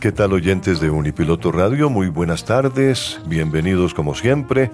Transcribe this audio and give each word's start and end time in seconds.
¿Qué 0.00 0.12
tal 0.12 0.34
oyentes 0.34 0.78
de 0.78 0.90
Unipiloto 0.90 1.50
Radio? 1.50 1.88
Muy 1.88 2.08
buenas 2.08 2.44
tardes, 2.44 3.18
bienvenidos 3.26 3.94
como 3.94 4.14
siempre. 4.14 4.70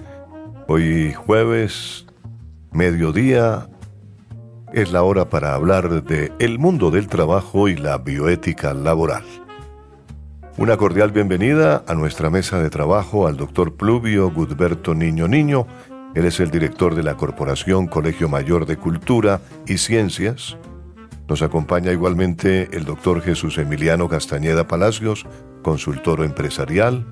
Hoy 0.66 1.12
jueves, 1.12 2.06
mediodía, 2.72 3.68
es 4.72 4.90
la 4.90 5.04
hora 5.04 5.30
para 5.30 5.54
hablar 5.54 6.02
de 6.02 6.32
el 6.40 6.58
mundo 6.58 6.90
del 6.90 7.06
trabajo 7.06 7.68
y 7.68 7.76
la 7.76 7.98
bioética 7.98 8.74
laboral. 8.74 9.22
Una 10.58 10.76
cordial 10.76 11.12
bienvenida 11.12 11.84
a 11.86 11.94
nuestra 11.94 12.28
mesa 12.28 12.60
de 12.60 12.68
trabajo 12.68 13.28
al 13.28 13.36
doctor 13.36 13.76
Pluvio 13.76 14.28
Gudberto 14.28 14.92
Niño 14.92 15.28
Niño. 15.28 15.68
Él 16.16 16.24
es 16.24 16.40
el 16.40 16.50
director 16.50 16.96
de 16.96 17.04
la 17.04 17.16
Corporación 17.16 17.86
Colegio 17.86 18.28
Mayor 18.28 18.66
de 18.66 18.76
Cultura 18.76 19.40
y 19.68 19.78
Ciencias 19.78 20.58
nos 21.32 21.40
acompaña 21.40 21.90
igualmente 21.92 22.68
el 22.76 22.84
doctor 22.84 23.22
Jesús 23.22 23.56
Emiliano 23.56 24.06
Castañeda 24.06 24.68
Palacios, 24.68 25.24
consultor 25.62 26.22
empresarial. 26.26 27.06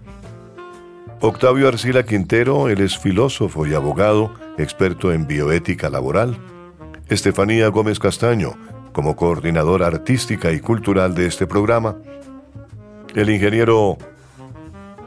Octavio 1.22 1.68
Arcila 1.68 2.02
Quintero, 2.02 2.68
él 2.68 2.82
es 2.82 2.98
filósofo 2.98 3.66
y 3.66 3.72
abogado, 3.72 4.34
experto 4.58 5.10
en 5.10 5.26
bioética 5.26 5.88
laboral. 5.88 6.36
Estefanía 7.08 7.69
Gómez 7.69 7.98
Castaño, 7.98 8.58
como 8.92 9.16
coordinadora 9.16 9.86
artística 9.86 10.52
y 10.52 10.60
cultural 10.60 11.14
de 11.14 11.25
este 11.25 11.47
programa. 11.47 11.97
El 13.14 13.31
ingeniero 13.31 13.97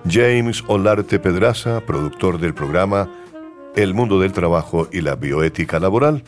James 0.10 0.64
Olarte 0.66 1.20
Pedraza, 1.20 1.82
productor 1.82 2.40
del 2.40 2.56
programa 2.56 3.12
El 3.76 3.94
Mundo 3.94 4.20
del 4.20 4.32
Trabajo 4.32 4.88
y 4.92 5.02
la 5.02 5.16
Bioética 5.16 5.80
Laboral. 5.80 6.24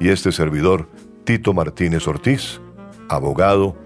Y 0.00 0.08
este 0.08 0.32
servidor, 0.32 0.88
Tito 1.30 1.54
Martínez 1.54 2.08
Ortiz, 2.08 2.60
abogado, 3.08 3.76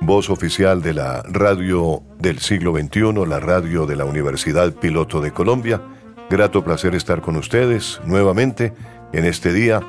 voz 0.00 0.30
oficial 0.30 0.80
de 0.80 0.94
la 0.94 1.22
radio 1.24 2.02
del 2.20 2.38
siglo 2.38 2.72
XXI, 2.72 3.26
la 3.28 3.38
radio 3.38 3.84
de 3.84 3.96
la 3.96 4.06
Universidad 4.06 4.72
Piloto 4.72 5.20
de 5.20 5.30
Colombia. 5.32 5.82
Grato 6.30 6.64
placer 6.64 6.94
estar 6.94 7.20
con 7.20 7.36
ustedes 7.36 8.00
nuevamente 8.06 8.72
en 9.12 9.26
este 9.26 9.52
día. 9.52 9.82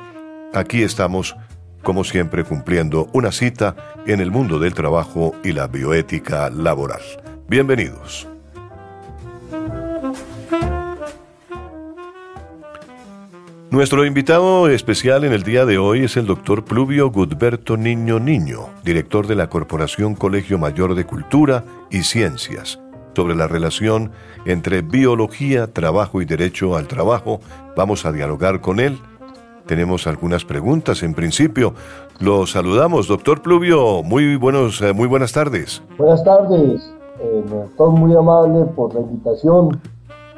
Aquí 0.52 0.82
estamos, 0.82 1.34
como 1.82 2.04
siempre, 2.04 2.44
cumpliendo 2.44 3.08
una 3.14 3.32
cita 3.32 3.74
en 4.06 4.20
el 4.20 4.30
mundo 4.30 4.58
del 4.58 4.74
trabajo 4.74 5.34
y 5.44 5.52
la 5.52 5.66
bioética 5.66 6.50
laboral. 6.50 7.00
Bienvenidos. 7.48 8.28
Nuestro 13.74 14.06
invitado 14.06 14.68
especial 14.68 15.24
en 15.24 15.32
el 15.32 15.42
día 15.42 15.66
de 15.66 15.78
hoy 15.78 16.04
es 16.04 16.16
el 16.16 16.26
doctor 16.26 16.64
Pluvio 16.64 17.10
Gudberto 17.10 17.76
Niño 17.76 18.20
Niño, 18.20 18.68
director 18.84 19.26
de 19.26 19.34
la 19.34 19.48
Corporación 19.48 20.14
Colegio 20.14 20.58
Mayor 20.58 20.94
de 20.94 21.04
Cultura 21.04 21.64
y 21.90 22.04
Ciencias, 22.04 22.78
sobre 23.16 23.34
la 23.34 23.48
relación 23.48 24.12
entre 24.46 24.82
biología, 24.82 25.66
trabajo 25.66 26.22
y 26.22 26.24
derecho 26.24 26.76
al 26.76 26.86
trabajo. 26.86 27.40
Vamos 27.76 28.06
a 28.06 28.12
dialogar 28.12 28.60
con 28.60 28.78
él. 28.78 28.96
Tenemos 29.66 30.06
algunas 30.06 30.44
preguntas. 30.44 31.02
En 31.02 31.12
principio, 31.12 31.74
lo 32.20 32.46
saludamos, 32.46 33.08
doctor 33.08 33.42
Pluvio. 33.42 34.04
Muy 34.04 34.36
buenos, 34.36 34.80
eh, 34.82 34.92
muy 34.92 35.08
buenas 35.08 35.32
tardes. 35.32 35.82
Buenas 35.98 36.22
tardes. 36.22 36.94
Eh, 37.18 37.44
muy 37.76 38.14
amable 38.14 38.66
por 38.76 38.94
la 38.94 39.00
invitación. 39.00 39.80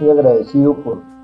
Muy 0.00 0.10
agradecido 0.10 0.72
por 0.82 1.15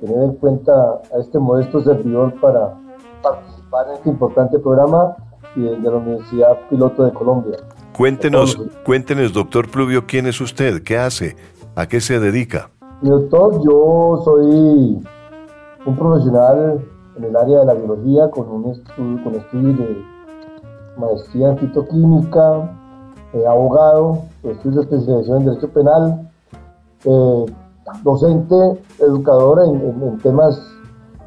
tener 0.00 0.22
en 0.22 0.34
cuenta 0.34 0.72
a 0.72 1.18
este 1.20 1.38
modesto 1.38 1.82
servidor 1.82 2.34
para 2.40 2.74
participar 3.22 3.88
en 3.88 3.94
este 3.94 4.08
importante 4.10 4.58
programa 4.58 5.16
y 5.56 5.62
de 5.62 5.78
la 5.78 5.96
Universidad 5.96 6.58
Piloto 6.68 7.04
de 7.04 7.12
Colombia. 7.12 7.56
Cuéntenos, 7.96 8.56
cuéntenos, 8.84 9.32
doctor 9.32 9.68
Pluvio, 9.68 10.06
quién 10.06 10.26
es 10.26 10.40
usted, 10.40 10.82
qué 10.82 10.98
hace, 10.98 11.36
a 11.74 11.86
qué 11.86 12.00
se 12.00 12.20
dedica. 12.20 12.70
doctor, 13.02 13.60
yo 13.64 14.22
soy 14.24 15.02
un 15.84 15.96
profesional 15.96 16.80
en 17.16 17.24
el 17.24 17.36
área 17.36 17.60
de 17.60 17.66
la 17.66 17.74
biología 17.74 18.30
con, 18.30 18.48
un 18.48 18.70
estudio, 18.70 19.24
con 19.24 19.34
estudios 19.34 19.78
de 19.78 20.04
maestría 20.96 21.48
en 21.50 21.58
fitoquímica, 21.58 22.76
eh, 23.32 23.44
abogado, 23.46 24.22
estudios 24.44 24.88
de 24.88 24.96
especialización 24.96 25.38
en 25.38 25.46
derecho 25.46 25.68
penal, 25.70 26.30
eh, 27.04 27.46
docente, 28.02 28.82
educador 28.98 29.60
en, 29.64 30.18
temas 30.18 30.60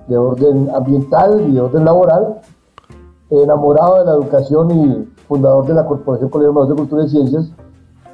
de 0.08 0.18
orden 0.18 0.70
ambiental 0.74 1.42
y 1.48 1.54
de 1.54 1.62
orden 1.62 1.86
laboral, 1.86 2.42
enamorado 3.30 4.00
de 4.00 4.06
la 4.06 4.12
educación 4.12 4.72
y 4.72 5.10
fundador 5.28 5.66
de 5.66 5.74
la 5.74 5.86
Corporación 5.86 6.30
Colegio 6.30 6.66
de 6.66 6.76
Cultura 6.76 7.06
y 7.06 7.10
Ciencias, 7.10 7.52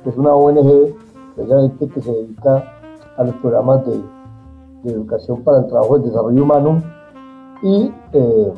que 0.04 0.10
es 0.10 0.18
una 0.18 0.34
ONG 0.34 0.96
precisamente 1.36 1.88
que 1.88 2.02
se 2.02 2.12
dedica 2.12 2.64
a 3.18 3.24
los 3.24 3.36
programas 3.36 3.86
de, 3.86 4.02
educación 4.86 5.42
para 5.42 5.60
el 5.60 5.68
trabajo 5.68 5.98
y 5.98 6.00
el 6.00 6.06
desarrollo 6.06 6.44
humano 6.44 6.82
y 7.62 7.92
eh, 8.14 8.54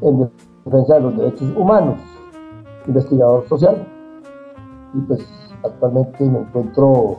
en 0.00 0.30
defensa 0.64 0.94
de 0.94 1.00
los 1.00 1.16
derechos 1.16 1.48
humanos, 1.54 1.98
investigador 2.86 3.46
social. 3.46 3.86
Y 4.94 5.00
pues 5.00 5.26
actualmente 5.62 6.24
me 6.24 6.38
encuentro 6.38 7.18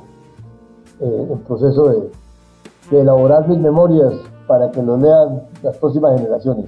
eh, 1.01 1.27
en 1.31 1.39
proceso 1.39 1.89
de, 1.89 2.99
elaborar 2.99 3.47
mis 3.47 3.57
memorias 3.57 4.13
para 4.47 4.69
que 4.69 4.83
lo 4.83 4.97
lean 4.97 5.43
las 5.63 5.77
próximas 5.77 6.19
generaciones. 6.19 6.65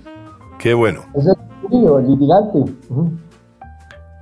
Qué 0.57 0.73
bueno. 0.73 1.01
Ese 1.13 1.31
es 1.31 1.37
el 1.71 1.85
el 1.85 2.07
litigante. 2.07 2.63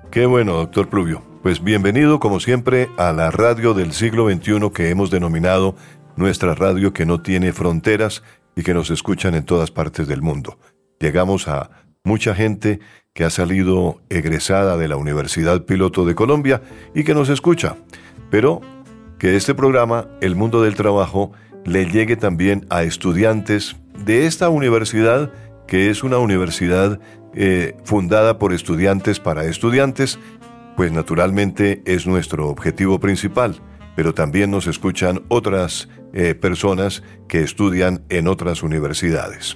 Qué 0.09 0.25
bueno, 0.25 0.53
doctor 0.53 0.89
Pluvio. 0.89 1.21
Pues 1.43 1.63
bienvenido, 1.63 2.19
como 2.19 2.39
siempre, 2.39 2.89
a 2.97 3.13
la 3.13 3.31
radio 3.31 3.73
del 3.73 3.93
siglo 3.93 4.29
XXI 4.29 4.71
que 4.73 4.89
hemos 4.89 5.11
denominado 5.11 5.75
nuestra 6.15 6.55
radio 6.55 6.91
que 6.91 7.05
no 7.05 7.21
tiene 7.21 7.53
fronteras 7.53 8.23
y 8.55 8.63
que 8.63 8.73
nos 8.73 8.89
escuchan 8.89 9.35
en 9.35 9.45
todas 9.45 9.71
partes 9.71 10.07
del 10.07 10.21
mundo. 10.21 10.57
Llegamos 10.99 11.47
a 11.47 11.69
mucha 12.03 12.35
gente 12.35 12.79
que 13.13 13.23
ha 13.23 13.29
salido 13.29 14.01
egresada 14.09 14.77
de 14.77 14.87
la 14.87 14.97
Universidad 14.97 15.65
Piloto 15.65 16.05
de 16.05 16.15
Colombia 16.15 16.61
y 16.93 17.03
que 17.03 17.13
nos 17.13 17.29
escucha. 17.29 17.75
Pero 18.29 18.61
que 19.21 19.35
este 19.35 19.53
programa, 19.53 20.07
El 20.19 20.35
Mundo 20.35 20.63
del 20.63 20.73
Trabajo, 20.73 21.31
le 21.63 21.85
llegue 21.85 22.15
también 22.15 22.65
a 22.71 22.81
estudiantes 22.81 23.75
de 24.03 24.25
esta 24.25 24.49
universidad, 24.49 25.31
que 25.67 25.91
es 25.91 26.03
una 26.03 26.17
universidad 26.17 26.99
eh, 27.35 27.77
fundada 27.83 28.39
por 28.39 28.51
estudiantes 28.51 29.19
para 29.19 29.45
estudiantes, 29.45 30.17
pues 30.75 30.91
naturalmente 30.91 31.83
es 31.85 32.07
nuestro 32.07 32.49
objetivo 32.49 32.99
principal, 32.99 33.61
pero 33.95 34.15
también 34.15 34.49
nos 34.49 34.65
escuchan 34.65 35.21
otras 35.27 35.87
eh, 36.13 36.33
personas 36.33 37.03
que 37.27 37.43
estudian 37.43 38.03
en 38.09 38.27
otras 38.27 38.63
universidades. 38.63 39.55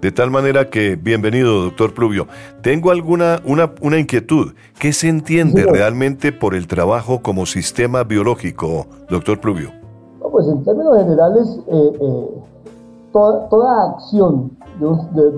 De 0.00 0.12
tal 0.12 0.30
manera 0.30 0.70
que, 0.70 0.94
bienvenido, 0.94 1.62
doctor 1.62 1.92
Pluvio. 1.92 2.28
Tengo 2.62 2.90
alguna 2.92 3.40
una, 3.44 3.72
una 3.80 3.98
inquietud. 3.98 4.52
¿Qué 4.78 4.92
se 4.92 5.08
entiende 5.08 5.64
realmente 5.64 6.32
por 6.32 6.54
el 6.54 6.68
trabajo 6.68 7.20
como 7.20 7.46
sistema 7.46 8.04
biológico, 8.04 8.86
doctor 9.10 9.40
Pluvio? 9.40 9.78
pues 10.30 10.46
en 10.48 10.62
términos 10.62 10.96
generales, 10.96 11.60
eh, 11.66 11.92
eh, 12.00 12.42
toda, 13.12 13.90
acción 13.90 14.50
de 14.78 14.86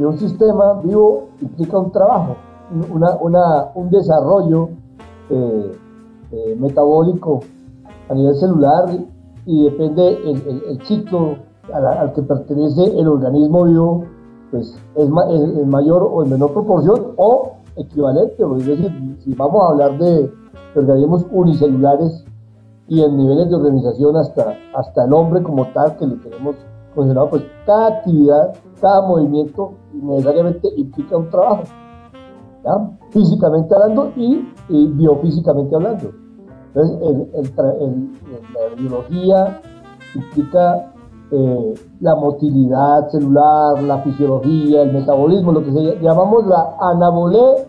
un, 0.06 0.18
sistema 0.18 0.74
vivo 0.82 1.28
implica 1.40 1.78
un 1.78 1.90
trabajo, 1.90 2.36
un 3.74 3.90
desarrollo 3.90 4.68
eh, 5.30 5.72
metabólico 6.58 7.40
a 8.08 8.14
nivel 8.14 8.34
celular 8.34 8.90
y 9.46 9.64
depende 9.64 10.18
el, 10.68 10.80
ciclo 10.84 11.36
al, 11.72 12.12
que 12.12 12.22
pertenece 12.22 12.84
el 12.98 13.08
organismo 13.08 13.64
vivo, 13.64 14.04
pues 14.50 14.76
es, 14.96 15.08
en 15.08 15.68
mayor 15.68 16.08
o 16.10 16.22
en 16.24 16.30
menor 16.30 16.52
proporción 16.52 17.12
o 17.16 17.52
equivalente. 17.76 18.42
Es 18.58 18.66
decir, 18.66 19.16
si 19.20 19.34
vamos 19.34 19.62
a 19.62 19.72
hablar 19.72 19.98
de 19.98 20.30
organismos 20.74 21.26
unicelulares, 21.30 22.24
y 22.90 23.02
en 23.04 23.16
niveles 23.16 23.48
de 23.48 23.54
organización 23.54 24.16
hasta, 24.16 24.52
hasta 24.74 25.04
el 25.04 25.12
hombre 25.12 25.42
como 25.44 25.64
tal 25.72 25.96
que 25.96 26.06
lo 26.06 26.16
tenemos 26.16 26.56
considerado, 26.92 27.30
pues 27.30 27.44
cada 27.64 27.86
actividad, 27.86 28.52
cada 28.80 29.06
movimiento 29.06 29.74
necesariamente 29.92 30.68
implica 30.76 31.16
un 31.16 31.30
trabajo, 31.30 31.62
físicamente 33.10 33.72
hablando 33.76 34.12
y, 34.16 34.44
biofísicamente 34.68 35.76
hablando. 35.76 36.10
Entonces, 36.74 37.54
la 37.54 38.74
biología 38.76 39.60
implica 40.16 40.92
eh, 41.32 41.74
la 42.00 42.16
motilidad 42.16 43.08
celular, 43.08 43.80
la 43.82 43.98
fisiología, 43.98 44.82
el 44.82 44.92
metabolismo, 44.92 45.52
lo 45.52 45.62
que 45.62 45.72
se 45.72 46.00
llamamos 46.00 46.44
la 46.46 46.76
anabolé 46.80 47.68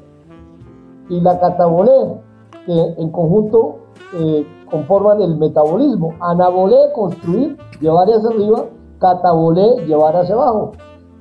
y 1.09 1.21
la 1.21 1.39
catabolé, 1.39 2.19
que 2.65 2.95
en 2.97 3.11
conjunto 3.11 3.75
eh, 4.15 4.47
conforman 4.69 5.21
el 5.21 5.37
metabolismo. 5.37 6.15
Anabolé, 6.21 6.91
construir, 6.95 7.55
llevar 7.79 8.07
hacia 8.07 8.29
arriba, 8.29 8.65
catabolé, 8.97 9.85
llevar 9.85 10.15
hacia 10.15 10.33
abajo. 10.33 10.71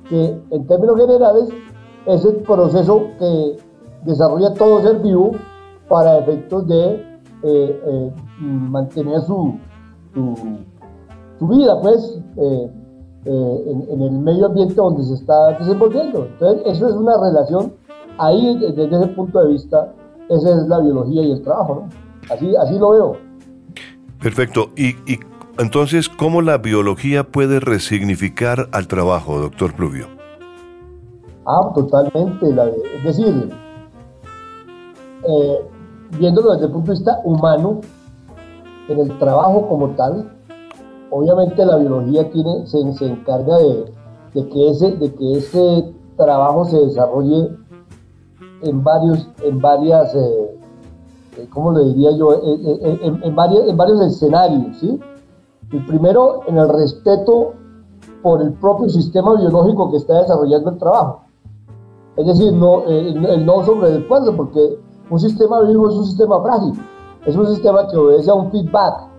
Que 0.09 0.41
en 0.49 0.67
términos 0.67 0.97
generales 0.97 1.49
es 2.07 2.25
el 2.25 2.37
proceso 2.37 3.03
que 3.19 3.57
desarrolla 4.03 4.53
todo 4.55 4.81
ser 4.81 4.99
vivo 4.99 5.31
para 5.87 6.17
efectos 6.17 6.65
de 6.67 7.05
eh, 7.43 8.13
mantener 8.39 9.21
su, 9.21 9.53
vida, 11.47 11.79
pues, 11.81 12.19
eh, 12.37 12.71
en, 13.25 14.01
el 14.01 14.11
medio 14.11 14.47
ambiente 14.47 14.75
donde 14.75 15.03
se 15.03 15.13
está 15.13 15.57
desenvolviendo. 15.59 16.25
Entonces, 16.25 16.63
eso 16.65 16.89
es 16.89 16.95
una 16.95 17.17
relación, 17.17 17.73
ahí 18.17 18.57
desde 18.59 18.95
ese 18.95 19.07
punto 19.07 19.39
de 19.39 19.53
vista, 19.53 19.93
esa 20.29 20.49
es 20.49 20.67
la 20.67 20.79
biología 20.79 21.23
y 21.23 21.31
el 21.31 21.41
trabajo, 21.41 21.85
Así, 22.29 22.55
así 22.55 22.77
lo 22.77 22.91
veo. 22.91 23.17
Perfecto. 24.21 24.69
Y, 24.77 24.95
entonces, 25.57 26.07
¿cómo 26.07 26.41
la 26.41 26.59
biología 26.59 27.23
puede 27.23 27.59
resignificar 27.59 28.69
al 28.71 28.87
trabajo, 28.87 29.39
doctor 29.39 29.73
Pluvio? 29.73 30.07
Ah, 31.45 31.71
totalmente. 31.75 32.49
es 32.49 33.03
decir, 33.03 33.49
eh, 35.27 35.57
viéndolo 36.17 36.53
desde 36.53 36.67
el 36.67 36.71
punto 36.71 36.91
de 36.91 36.97
vista 36.97 37.19
humano, 37.23 37.81
en 38.87 38.99
el 38.99 39.17
trabajo 39.19 39.67
como 39.67 39.89
tal, 39.89 40.31
obviamente 41.11 41.63
la 41.65 41.77
biología 41.77 42.29
se, 42.65 42.79
encarga 42.79 43.57
de, 43.57 43.93
que 44.33 44.69
ese, 44.69 45.93
trabajo 46.17 46.65
se 46.65 46.77
desarrolle 46.77 47.49
en 48.63 48.83
varios, 48.83 49.27
en 49.43 49.59
varias 49.59 50.13
eh, 50.15 50.59
eh, 51.37 51.47
¿cómo 51.51 51.71
le 51.71 51.85
diría 51.85 52.11
yo? 52.11 52.33
Eh, 52.33 52.99
en, 53.01 53.35
varios, 53.35 53.67
en 53.67 53.77
varios 53.77 54.01
escenarios, 54.01 54.77
¿sí? 54.77 54.99
El 55.71 55.85
primero, 55.85 56.41
en 56.47 56.57
el 56.57 56.67
respeto 56.67 57.53
por 58.21 58.41
el 58.41 58.53
propio 58.53 58.89
sistema 58.89 59.35
biológico 59.35 59.89
que 59.91 59.97
está 59.97 60.21
desarrollando 60.21 60.71
el 60.71 60.77
trabajo. 60.77 61.21
Es 62.17 62.27
decir, 62.27 62.51
no, 62.53 62.83
el, 62.83 63.45
no 63.45 63.65
sobre 63.65 63.95
el 63.95 64.05
porque 64.05 64.77
un 65.09 65.19
sistema 65.19 65.61
vivo 65.61 65.89
es 65.89 65.95
un 65.95 66.05
sistema 66.05 66.41
frágil, 66.41 66.73
es 67.25 67.35
un 67.35 67.47
sistema 67.47 67.87
que 67.87 67.97
obedece 67.97 68.29
a 68.29 68.33
un 68.33 68.51
feedback, 68.51 69.10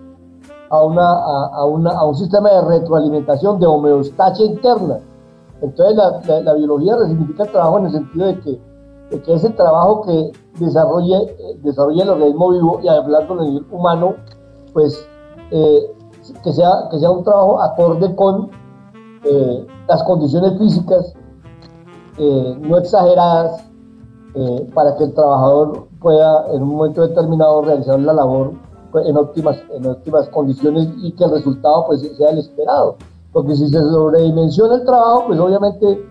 a, 0.72 0.82
una, 0.82 1.12
a, 1.12 1.64
una, 1.66 1.90
a 1.90 2.04
un 2.06 2.14
sistema 2.14 2.50
de 2.50 2.62
retroalimentación, 2.62 3.60
de 3.60 3.66
homeostasia 3.66 4.46
interna. 4.46 5.00
Entonces 5.60 5.96
la, 5.96 6.40
la, 6.40 6.54
biología 6.54 6.96
resignifica 6.96 7.44
el 7.44 7.52
trabajo 7.52 7.78
en 7.78 7.86
el 7.86 7.92
sentido 7.92 8.26
de 8.26 8.40
que, 8.40 8.60
de 9.10 9.22
que 9.22 9.34
ese 9.34 9.50
trabajo 9.50 10.00
que 10.02 10.32
desarrolle, 10.58 11.58
desarrolle 11.62 12.02
el 12.02 12.08
organismo 12.08 12.50
vivo 12.50 12.80
y 12.82 12.88
hablando 12.88 13.34
a 13.34 13.44
nivel 13.44 13.66
humano, 13.70 14.14
pues 14.72 15.06
eh, 15.50 15.94
que, 16.42 16.52
sea, 16.52 16.88
que 16.90 16.98
sea 16.98 17.10
un 17.10 17.22
trabajo 17.22 17.60
acorde 17.60 18.16
con 18.16 18.50
eh, 19.24 19.66
las 19.88 20.02
condiciones 20.04 20.58
físicas 20.58 21.12
eh, 22.16 22.58
no 22.60 22.78
exageradas 22.78 23.68
para 24.74 24.96
que 24.96 25.04
el 25.04 25.12
trabajador 25.12 25.88
pueda 26.00 26.46
en 26.54 26.62
un 26.62 26.76
momento 26.76 27.06
determinado 27.06 27.60
realizar 27.60 28.00
la 28.00 28.14
labor 28.14 28.52
en, 29.04 29.16
óptimas, 29.16 29.58
en 29.70 29.86
óptimas 29.86 30.28
condiciones 30.28 30.88
y 30.98 31.12
que 31.12 31.24
el 31.24 31.30
resultado 31.30 31.86
pues, 31.86 32.00
sea 32.16 32.30
el 32.30 32.38
esperado. 32.38 32.96
Porque 33.32 33.56
si 33.56 33.68
se 33.68 33.78
sobredimensiona 33.78 34.76
el 34.76 34.84
trabajo, 34.84 35.24
pues 35.28 35.40
obviamente 35.40 36.04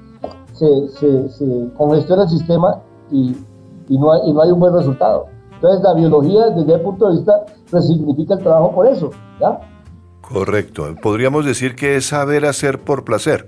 se, 0.53 0.87
se, 0.89 1.29
se 1.29 1.69
congestiona 1.77 2.23
el 2.23 2.29
sistema 2.29 2.81
y 3.11 3.35
y 3.91 3.97
no 3.97 4.13
hay, 4.13 4.21
y 4.25 4.33
no 4.33 4.41
hay 4.41 4.51
un 4.51 4.59
buen 4.59 4.73
resultado. 4.73 5.25
Entonces 5.55 5.81
la 5.83 5.93
biología 5.93 6.49
desde 6.49 6.75
el 6.75 6.81
punto 6.81 7.07
de 7.07 7.17
vista 7.17 7.45
resignifica 7.71 8.35
el 8.35 8.39
trabajo 8.39 8.73
por 8.73 8.87
eso, 8.87 9.11
¿ya? 9.39 9.59
Correcto. 10.21 10.83
Podríamos 11.01 11.45
decir 11.45 11.75
que 11.75 11.97
es 11.97 12.05
saber 12.07 12.45
hacer 12.45 12.79
por 12.79 13.03
placer. 13.03 13.47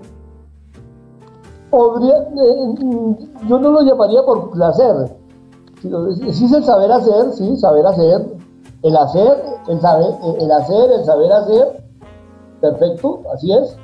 Podría, 1.69 2.17
eh, 2.17 3.27
yo 3.47 3.57
no 3.57 3.71
lo 3.71 3.81
llamaría 3.83 4.21
por 4.23 4.51
placer. 4.51 5.15
Sí 5.81 6.45
es 6.45 6.51
el 6.51 6.63
saber 6.63 6.91
hacer, 6.91 7.31
sí, 7.31 7.55
saber 7.57 7.85
hacer. 7.85 8.35
El 8.83 8.95
hacer, 8.97 9.43
el 9.67 9.79
saber, 9.81 10.13
el 10.39 10.51
hacer, 10.51 10.91
el 10.91 11.05
saber 11.05 11.31
hacer. 11.31 11.83
Perfecto, 12.61 13.21
así 13.33 13.51
es. 13.51 13.77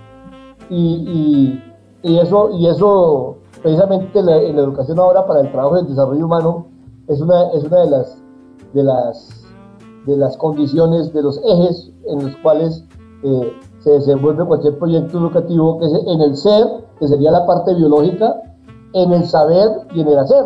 Y, 0.70 1.62
y, 2.03 2.10
y 2.10 2.20
eso, 2.20 2.50
y 2.51 2.68
eso 2.68 3.38
precisamente 3.62 4.22
la, 4.22 4.38
la 4.38 4.62
educación 4.62 5.00
ahora 5.00 5.25
para 5.25 5.41
el 5.41 5.51
trabajo 5.51 5.77
y 5.77 5.82
el 5.82 5.88
desarrollo 5.88 6.25
humano 6.25 6.68
es 7.08 7.20
una, 7.22 7.50
es 7.51 7.63
una 7.63 7.79
de, 7.82 7.89
las, 7.89 8.18
de, 8.74 8.84
las, 8.84 9.46
de 10.06 10.18
las 10.18 10.38
condiciones, 10.38 11.12
de 11.12 11.24
los 11.24 11.39
ejes 11.44 11.91
en 12.06 12.25
los 12.25 12.36
cuales 12.38 12.86
eh, 13.24 13.53
se 13.79 13.91
desenvuelve 13.91 14.46
cualquier 14.46 14.77
proyecto 14.77 15.18
educativo, 15.18 15.79
que 15.79 15.86
es 15.86 15.94
en 15.94 16.22
el 16.22 16.36
ser, 16.38 16.68
que 17.00 17.08
sería 17.08 17.32
la 17.32 17.46
parte 17.46 17.74
biológica, 17.74 18.41
en 18.94 19.12
el 19.13 19.25
saber 19.25 19.70
y 19.94 20.01
en 20.01 20.08
el 20.08 20.20
hacer. 20.20 20.46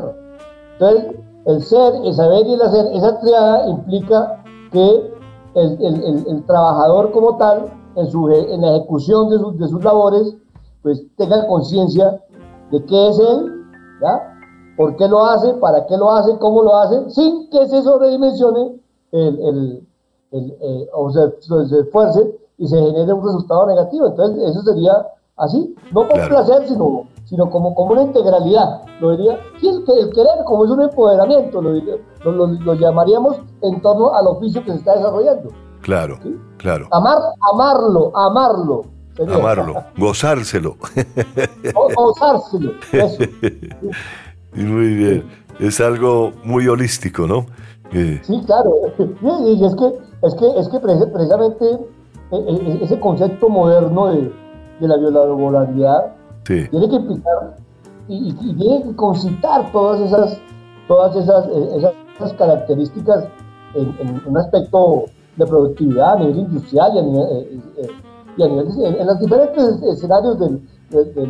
Entonces, 0.74 1.16
el 1.46 1.62
ser, 1.62 1.96
el 2.04 2.14
saber 2.14 2.48
y 2.48 2.54
el 2.54 2.62
hacer, 2.62 2.88
esa 2.94 3.20
triada 3.20 3.68
implica 3.68 4.43
que 4.74 5.14
el, 5.56 5.82
el, 5.82 6.26
el, 6.28 6.46
trabajador 6.46 7.12
como 7.12 7.38
tal, 7.38 7.72
en, 7.96 8.08
su, 8.08 8.28
en 8.30 8.62
la 8.62 8.76
ejecución 8.76 9.30
de, 9.30 9.38
sus, 9.38 9.58
de 9.60 9.68
sus 9.68 9.84
labores, 9.84 10.36
pues 10.82 11.02
tenga 11.16 11.48
conciencia 11.48 12.22
de 12.72 12.84
qué 12.86 13.10
es 13.10 13.20
él, 13.20 13.66
¿ya? 14.02 14.34
¿Por 14.76 14.96
qué 14.98 15.08
lo 15.08 15.24
hace? 15.24 15.54
¿Para 15.54 15.86
qué 15.86 15.96
lo 15.96 16.12
hace? 16.12 16.36
¿Cómo 16.40 16.64
lo 16.64 16.76
hace? 16.76 17.10
Sin 17.12 17.50
que 17.50 17.68
se 17.68 17.84
sobredimensione 17.84 18.80
el, 19.12 19.40
el, 19.40 19.88
el, 20.32 20.58
eh, 20.60 20.90
o 20.94 21.12
se, 21.12 21.32
esfuerce 21.80 22.36
y 22.58 22.68
se 22.68 22.76
genere 22.76 23.14
un 23.14 23.24
resultado 23.24 23.68
negativo. 23.68 24.08
Entonces, 24.08 24.50
eso 24.50 24.62
sería 24.64 25.08
así, 25.38 25.76
no 25.94 26.08
por 26.08 26.28
placer, 26.28 26.68
sino, 26.68 27.06
sino 27.34 27.50
como, 27.50 27.74
como 27.74 27.94
una 27.94 28.04
integralidad. 28.04 28.84
Lo 29.00 29.18
diría, 29.18 29.40
sí, 29.60 29.68
el, 29.68 29.84
el 29.98 30.14
querer, 30.14 30.44
como 30.46 30.66
es 30.66 30.70
un 30.70 30.84
empoderamiento, 30.84 31.64
lo, 31.64 31.74
lo, 32.32 32.46
lo, 32.46 32.74
llamaríamos 32.76 33.38
en 33.64 33.82
torno 33.82 34.14
al 34.14 34.28
oficio 34.28 34.64
que 34.64 34.70
se 34.70 34.78
está 34.78 34.98
desarrollando. 34.98 35.50
Claro, 35.82 36.20
claro. 36.58 36.86
Amar, 36.92 37.18
amarlo, 37.52 38.16
amarlo, 38.16 38.82
Amarlo, 39.20 39.84
gozárselo. 39.98 40.76
gozárselo, 41.96 42.72
eso. 42.92 43.24
Muy 44.54 44.94
bien. 44.94 45.26
Es 45.60 45.82
algo 45.82 46.34
muy 46.44 46.68
holístico, 46.68 47.26
¿no? 47.26 47.48
Sí, 47.92 48.44
claro. 48.46 48.74
Y 49.22 49.66
es 49.66 49.76
que, 49.76 49.86
es 50.22 50.36
que, 50.36 50.60
es 50.60 50.68
que 50.68 50.80
precisamente 50.80 51.80
e, 52.32 52.36
e, 52.38 52.84
ese 52.84 53.00
concepto 53.00 53.50
moderno 53.50 54.08
de, 54.08 54.32
de 54.80 54.88
la 54.88 54.98
tiene 56.44 56.90
que 56.90 56.96
implicar 56.96 57.56
y, 58.08 58.34
tiene 58.34 58.84
que 58.84 58.96
concitar 58.96 59.72
todas 59.72 60.02
esas, 60.02 60.38
todas 60.88 61.16
esas, 61.16 61.48
esas 62.18 62.34
características 62.34 63.26
en, 63.76 64.22
un 64.26 64.38
aspecto 64.38 65.06
de 65.38 65.46
productividad 65.46 66.14
a 66.14 66.20
nivel 66.20 66.40
industrial 66.40 66.92
y 66.94 67.00
a 67.00 67.02
nivel, 67.02 67.28
eh, 67.32 67.60
eh, 67.78 67.88
y 68.38 68.44
a 68.44 68.48
nivel 68.48 68.68
en 69.00 69.08
los 69.08 69.20
diferentes 69.20 69.82
escenarios 69.84 70.38
de, 70.40 71.28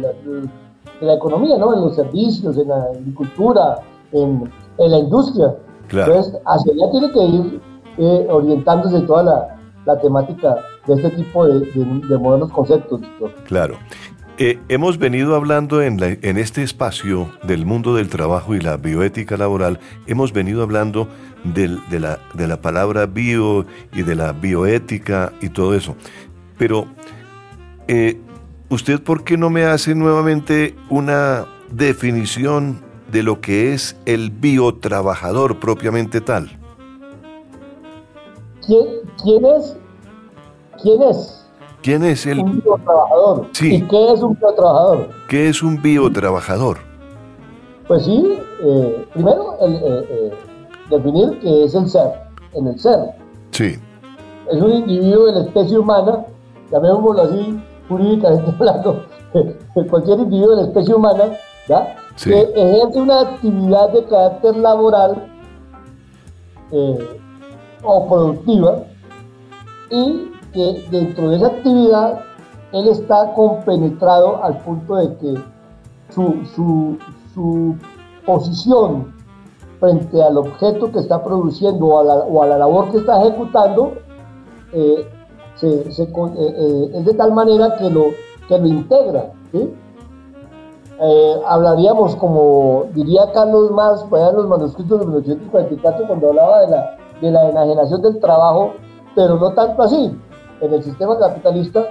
la, 1.02 1.14
economía, 1.14 1.58
¿no? 1.58 1.74
en 1.74 1.82
los 1.82 1.96
servicios, 1.96 2.58
en 2.58 2.68
la 2.70 2.84
agricultura, 2.84 3.80
en, 4.12 4.50
la 4.78 4.98
industria. 4.98 5.56
Entonces, 5.90 6.38
hacia 6.46 6.74
allá 6.74 6.92
tiene 6.92 7.12
que 7.12 7.24
ir 7.24 7.62
eh, 7.98 8.28
orientándose 8.30 9.02
toda 9.02 9.24
la, 9.24 9.58
la, 9.86 10.00
temática 10.00 10.58
de 10.88 10.94
este 10.96 11.10
tipo 11.12 11.46
de, 11.46 11.60
de 11.60 12.18
modernos 12.18 12.52
conceptos. 12.52 13.02
Claro. 13.46 13.76
Eh, 14.40 14.60
hemos 14.68 14.98
venido 14.98 15.36
hablando 15.36 15.84
en, 15.84 16.00
este 16.02 16.64
espacio 16.64 17.30
del 17.44 17.68
mundo 17.68 17.94
del 17.94 18.10
trabajo 18.10 18.56
y 18.56 18.60
la 18.60 18.78
bioética 18.78 19.38
laboral, 19.38 19.80
hemos 20.08 20.34
venido 20.34 20.64
hablando 20.64 21.08
de, 21.44 21.70
la, 22.00 22.62
palabra 22.62 23.06
bio 23.06 23.68
y 23.94 24.02
de 24.02 24.16
la 24.16 24.32
bioética 24.32 25.34
y 25.40 25.50
todo 25.50 25.76
eso. 25.76 25.96
Pero, 26.58 26.88
eh, 27.88 28.20
¿usted 28.70 29.00
por 29.02 29.24
qué 29.24 29.38
no 29.38 29.52
me 29.52 29.66
hace 29.66 29.94
nuevamente 29.94 30.76
una 30.90 31.46
definición 31.70 32.82
de 33.12 33.22
lo 33.22 33.40
que 33.40 33.74
es 33.74 33.96
el 34.08 34.32
biotrabajador 34.32 35.60
propiamente 35.60 36.22
tal? 36.22 36.58
¿Quién, 38.66 38.88
quién 39.22 39.46
es? 39.46 39.78
¿Quién 40.82 41.02
es? 41.04 41.43
¿Quién 41.84 42.02
es 42.06 42.26
el 42.26 42.40
un 42.40 42.62
biotrabajador? 42.62 43.48
Sí. 43.52 43.76
¿Y 43.76 43.82
qué 43.82 44.14
es 44.14 44.22
un 44.24 44.38
biotrabajador? 44.40 45.10
¿Qué 45.28 45.50
es 45.50 45.62
un 45.62 45.82
biotrabajador? 45.82 46.78
Pues 47.90 48.06
sí, 48.06 48.40
eh, 48.62 49.06
primero 49.14 49.58
el, 49.60 49.76
eh, 49.76 49.82
eh, 49.84 50.32
definir 50.90 51.38
qué 51.42 51.66
es 51.66 51.76
el 51.76 51.90
ser, 51.90 52.10
en 52.54 52.68
el 52.68 52.80
ser. 52.80 53.00
Sí. 53.52 53.78
Es 54.50 54.62
un 54.62 54.72
individuo 54.72 55.26
de 55.26 55.34
la 55.34 55.42
especie 55.42 55.78
humana, 55.78 56.26
llamémoslo 56.72 57.22
así 57.22 57.62
jurídicamente 57.90 58.50
hablando, 58.60 59.04
cualquier 59.90 60.20
individuo 60.20 60.56
de 60.56 60.62
la 60.62 60.68
especie 60.70 60.96
humana, 60.96 61.38
¿ya? 61.68 61.98
que 62.24 62.44
ejerce 62.56 63.02
una 63.02 63.22
actividad 63.22 63.90
de 63.92 64.06
carácter 64.06 64.56
laboral 64.56 65.28
o 67.84 68.08
productiva 68.08 68.84
y 69.92 70.33
que 70.54 70.86
dentro 70.92 71.30
de 71.30 71.38
esa 71.38 71.48
actividad 71.48 72.22
él 72.72 72.88
está 72.88 73.34
compenetrado 73.34 74.44
al 74.44 74.58
punto 74.60 74.96
de 74.96 75.16
que 75.18 75.36
su, 76.14 77.78
posición 78.26 79.14
frente 79.80 80.24
al 80.24 80.38
objeto 80.38 80.92
que 80.92 81.00
está 81.00 81.24
produciendo 81.24 81.88
o 81.88 82.42
a 82.42 82.48
la, 82.48 82.58
labor 82.58 82.90
que 82.92 82.98
está 82.98 83.22
ejecutando 83.22 83.94
eh, 84.72 85.08
eh, 85.62 85.84
eh, 85.92 86.92
es 86.94 87.06
de 87.06 87.14
tal 87.16 87.34
manera 87.34 87.76
que 87.76 87.90
lo, 87.90 88.06
que 88.48 88.58
lo 88.58 88.68
integra. 88.68 89.34
hablaríamos, 91.48 92.16
como 92.16 92.86
diría 92.94 93.32
Carlos 93.34 93.72
Marx, 93.72 94.06
en 94.10 94.36
los 94.36 94.48
manuscritos 94.48 95.00
de 95.00 95.06
1944, 95.06 96.08
cuando 96.08 96.30
hablaba 96.30 96.62
de 96.62 96.68
la, 96.70 96.98
de 97.22 97.32
la 97.32 97.50
enajenación 97.50 98.02
del 98.02 98.20
trabajo, 98.20 98.72
pero 99.16 99.36
no 99.38 99.54
tanto 99.54 99.84
así 99.84 100.18
en 100.64 100.74
el 100.74 100.84
sistema 100.84 101.18
capitalista 101.20 101.86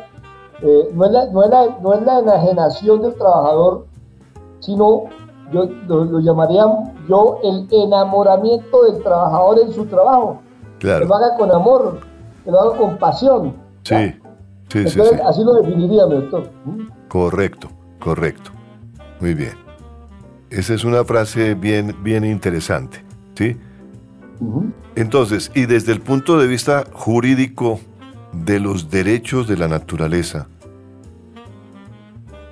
eh, 0.62 0.90
no, 0.94 1.04
es 1.06 1.12
la, 1.12 1.26
no, 1.26 1.42
no, 1.82 1.94
es 1.94 2.02
la, 2.02 2.18
enajenación 2.20 3.02
del 3.02 3.14
trabajador, 3.14 3.86
sino 4.60 5.04
yo 5.52 5.68
lo, 5.88 6.20
llamaría 6.20 6.64
yo 7.08 7.38
el 7.42 7.66
enamoramiento 7.70 8.84
del 8.84 9.02
trabajador 9.02 9.58
en 9.58 9.72
su 9.72 9.86
trabajo. 9.86 10.40
Que 10.78 10.86
lo 10.86 11.14
haga 11.14 11.36
con 11.36 11.50
amor, 11.50 11.98
que 12.44 12.50
lo 12.50 12.60
haga 12.60 12.78
con 12.78 12.96
pasión. 12.96 13.54
Sí, 13.82 14.14
sí, 14.68 14.88
sí, 14.88 15.00
Así 15.24 15.42
lo 15.42 15.54
definiría, 15.54 16.04
doctor. 16.04 16.48
Correcto, 17.08 17.68
correcto. 17.98 18.52
Muy 19.20 19.34
bien. 19.34 19.54
Esa 20.50 20.74
es 20.74 20.84
una 20.84 21.04
frase 21.04 21.54
bien, 21.54 21.96
bien 22.02 22.24
interesante, 22.24 23.04
¿sí? 23.34 23.56
Entonces, 24.94 25.50
y 25.54 25.66
desde 25.66 25.92
el 25.92 26.00
punto 26.00 26.38
de 26.38 26.46
vista 26.46 26.84
jurídico, 26.92 27.80
de 28.32 28.60
los 28.60 28.90
derechos 28.90 29.46
de 29.46 29.56
la 29.56 29.68
naturaleza. 29.68 30.48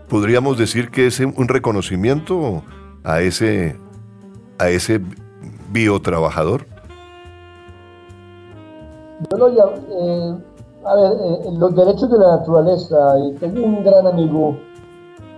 ¿Podríamos 0.09 0.59
decir 0.59 0.91
que 0.91 1.07
es 1.07 1.21
un 1.21 1.49
reconocimiento 1.49 2.63
a 3.05 3.21
ese, 3.21 3.77
a 4.59 4.69
ese 4.69 5.01
biotrabajador? 5.73 6.67
Yo 9.31 9.49
eh, 9.49 10.35
a 10.85 10.95
ver, 10.97 11.13
eh, 11.13 11.53
los 11.53 11.75
derechos 11.75 12.11
de 12.11 12.19
la 12.19 12.39
naturaleza, 12.39 13.19
y 13.21 13.33
tengo 13.35 13.65
un 13.65 13.85
gran 13.85 14.07
amigo, 14.07 14.57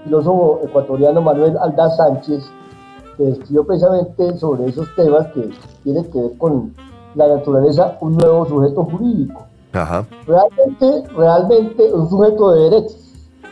filósofo 0.05 0.61
ecuatoriano 0.65 1.21
Manuel 1.21 1.57
Aldaz 1.59 1.97
Sánchez, 1.97 2.45
que 3.17 3.29
escribió 3.29 3.65
precisamente 3.65 4.39
sobre 4.39 4.67
esos 4.67 4.89
temas 4.95 5.27
que 5.35 5.51
tienen 5.83 6.05
que 6.11 6.21
ver 6.21 6.39
con 6.39 6.75
la 7.15 7.29
naturaleza, 7.29 7.99
un 8.01 8.17
nuevo 8.17 8.47
sujeto 8.47 8.85
jurídico. 8.85 9.52
Realmente, 10.27 11.09
realmente 11.17 11.93
un 11.93 12.09
sujeto 12.09 12.53
de 12.53 12.71
derechos. 12.71 12.99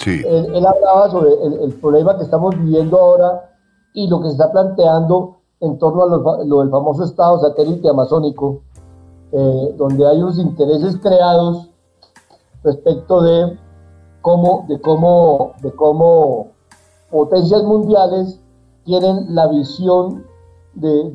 Él, 0.06 0.66
hablaba 0.66 1.10
sobre 1.10 1.30
el, 1.42 1.74
problema 1.74 2.16
que 2.16 2.24
estamos 2.24 2.56
viviendo 2.58 2.98
ahora 2.98 3.50
y 3.92 4.08
lo 4.08 4.20
que 4.20 4.28
se 4.28 4.32
está 4.32 4.50
planteando 4.50 5.36
en 5.60 5.78
torno 5.78 6.04
a 6.04 6.44
lo, 6.44 6.60
del 6.60 6.70
famoso 6.70 7.04
estado 7.04 7.38
satélite 7.40 7.88
amazónico, 7.88 8.62
eh, 9.32 9.74
donde 9.76 10.06
hay 10.06 10.22
unos 10.22 10.38
intereses 10.38 10.96
creados 11.02 11.68
respecto 12.64 13.20
de 13.20 13.58
cómo, 14.22 14.64
de 14.68 14.80
cómo, 14.80 15.52
de 15.62 15.72
cómo 15.72 16.48
potencias 17.10 17.62
mundiales 17.64 18.40
tienen 18.84 19.34
la 19.34 19.48
visión 19.48 20.24
de, 20.74 21.10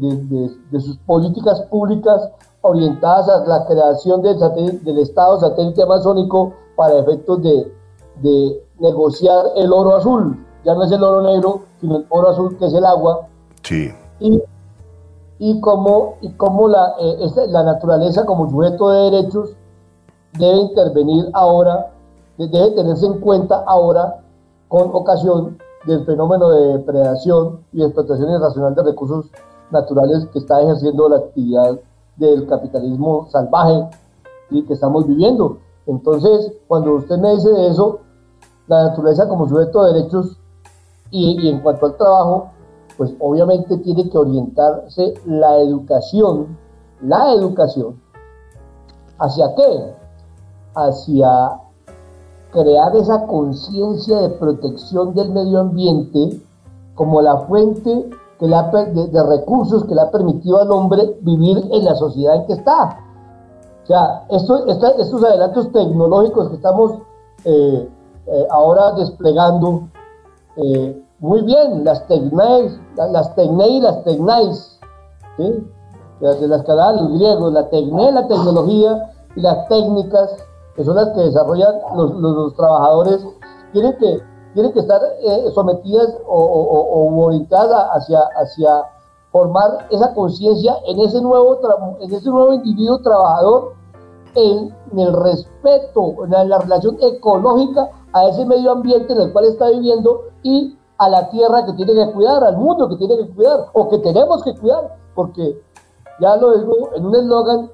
de 0.69 0.79
sus 0.79 0.97
políticas 0.97 1.61
públicas 1.71 2.29
orientadas 2.65 3.29
a 3.29 3.45
la 3.45 3.65
creación 3.65 4.21
del, 4.21 4.37
del 4.83 4.97
Estado 4.97 5.39
satélite 5.39 5.83
amazónico 5.83 6.53
para 6.75 6.97
efectos 6.99 7.41
de, 7.41 8.61
negociar 8.79 9.45
el 9.55 9.71
oro 9.71 9.95
azul. 9.95 10.45
Ya 10.65 10.73
no 10.73 10.83
es 10.83 10.91
el 10.91 11.03
oro 11.03 11.21
negro, 11.21 11.61
sino 11.79 11.97
el 11.97 12.05
oro 12.09 12.29
azul, 12.29 12.57
que 12.57 12.65
es 12.65 12.73
el 12.73 12.83
agua. 12.85 13.27
Sí. 13.61 13.89
Y, 14.19 14.41
y 15.39 15.61
cómo, 15.61 16.15
y 16.21 16.31
cómo 16.33 16.67
la, 16.67 16.95
eh, 16.99 17.47
la 17.49 17.63
naturaleza 17.63 18.25
como 18.25 18.49
sujeto 18.49 18.89
de 18.89 19.11
derechos 19.11 19.55
debe 20.37 20.57
intervenir 20.57 21.29
ahora, 21.33 21.91
debe 22.37 22.71
tenerse 22.71 23.05
en 23.05 23.19
cuenta 23.19 23.63
ahora 23.67 24.21
con 24.67 24.89
ocasión 24.93 25.57
del 25.85 26.03
fenómeno 26.05 26.49
de 26.49 26.77
depredación 26.79 27.59
y 27.71 27.83
explotación 27.83 28.31
irracional 28.31 28.73
de 28.75 28.83
recursos 28.83 29.27
naturales 29.71 30.25
que 30.33 30.39
está 30.39 30.61
ejerciendo 30.61 31.07
la 31.09 31.17
actividad 31.17 31.79
del 32.17 32.47
capitalismo 32.47 33.27
salvaje 33.29 33.89
y 34.49 34.63
que 34.63 34.73
estamos 34.73 35.07
viviendo. 35.07 35.59
Entonces, 35.87 36.53
cuando 36.67 36.95
usted 36.95 37.17
me 37.17 37.31
dice 37.31 37.67
eso, 37.67 37.99
la 38.67 38.89
naturaleza 38.89 39.27
como 39.27 39.47
sujeto 39.47 39.83
de 39.83 39.93
derechos 39.93 40.37
y, 41.11 41.49
en 41.49 41.59
cuanto 41.59 41.85
al 41.85 41.97
trabajo, 41.97 42.49
pues 42.97 43.13
obviamente 43.19 43.77
tiene 43.77 44.09
que 44.09 44.17
orientarse 44.17 45.13
la 45.25 45.57
educación, 45.59 46.57
la 47.01 47.33
educación, 47.33 48.01
¿hacia 49.19 49.53
qué? 49.55 49.93
Hacia 50.75 51.61
crear 52.51 52.95
esa 52.95 53.27
conciencia 53.27 54.21
de 54.21 54.29
protección 54.29 55.13
del 55.13 55.31
medio 55.31 55.59
ambiente 55.59 56.41
como 56.95 57.21
la 57.21 57.37
fuente 57.41 58.09
de, 58.39 59.23
recursos 59.23 59.85
que 59.85 59.95
le 59.95 60.01
ha 60.01 60.11
permitido 60.11 60.61
al 60.61 60.71
hombre 60.71 61.17
vivir 61.21 61.57
en 61.71 61.85
la 61.85 61.95
sociedad 61.95 62.35
en 62.35 62.45
que 62.47 62.53
está. 62.53 62.99
O 63.83 63.87
sea, 63.87 64.25
estos 64.29 65.23
adelantos 65.23 65.71
tecnológicos 65.71 66.49
que 66.49 66.55
estamos 66.55 66.93
eh, 67.45 67.89
eh, 68.27 68.47
ahora 68.49 68.93
desplegando, 68.93 69.83
eh, 70.57 71.01
muy 71.19 71.41
bien, 71.41 71.83
las 71.83 72.05
tecnais, 72.07 72.79
las 72.95 73.35
tecnei 73.35 73.77
y 73.77 73.81
las 73.81 74.03
tecnais, 74.03 74.79
¿sí? 75.37 75.67
de 76.19 76.47
las 76.47 76.63
que 76.63 76.71
los 76.71 77.13
griegos, 77.13 77.53
la 77.53 77.69
tecné, 77.69 78.11
la 78.11 78.27
tecnología 78.27 79.11
y 79.35 79.41
las 79.41 79.67
técnicas, 79.67 80.35
que 80.75 80.83
son 80.83 80.95
las 80.95 81.09
que 81.09 81.21
desarrollan 81.21 81.75
los, 81.95 82.11
los 82.15 82.55
trabajadores, 82.55 83.25
tienen 83.73 83.97
que 83.97 84.21
tienen 84.55 84.73
que 84.73 84.79
estar 84.79 85.01
eh, 85.21 85.51
sometidas 85.53 86.17
o, 86.27 87.23
orientadas 87.23 87.89
hacia, 87.91 88.85
formar 89.31 89.85
esa 89.91 90.13
conciencia 90.13 90.77
en 90.87 90.97
ese 91.01 91.21
nuevo 91.21 91.59
en 91.99 92.13
ese 92.13 92.29
nuevo 92.29 92.53
individuo 92.53 93.01
trabajador 93.01 93.73
en, 94.33 94.73
el 94.97 95.13
respeto, 95.13 96.15
en 96.23 96.49
la 96.49 96.57
relación 96.57 96.97
ecológica 97.01 97.89
a 98.13 98.29
ese 98.29 98.45
medio 98.45 98.71
ambiente 98.71 99.11
en 99.11 99.19
el 99.19 99.33
cual 99.33 99.45
está 99.45 99.69
viviendo 99.69 100.21
y 100.41 100.77
a 100.97 101.09
la 101.09 101.29
tierra 101.29 101.65
que 101.65 101.73
tiene 101.73 101.93
que 101.93 102.13
cuidar, 102.13 102.43
al 102.45 102.55
mundo 102.55 102.87
que 102.87 102.95
tiene 102.95 103.17
que 103.17 103.29
cuidar 103.35 103.65
o 103.73 103.89
que 103.89 103.97
tenemos 103.99 104.41
que 104.41 104.55
cuidar, 104.55 104.97
porque 105.13 105.61
ya 106.21 106.37
lo 106.37 106.57
digo 106.57 106.89
en 106.95 107.05
un 107.05 107.15
eslogan, 107.15 107.69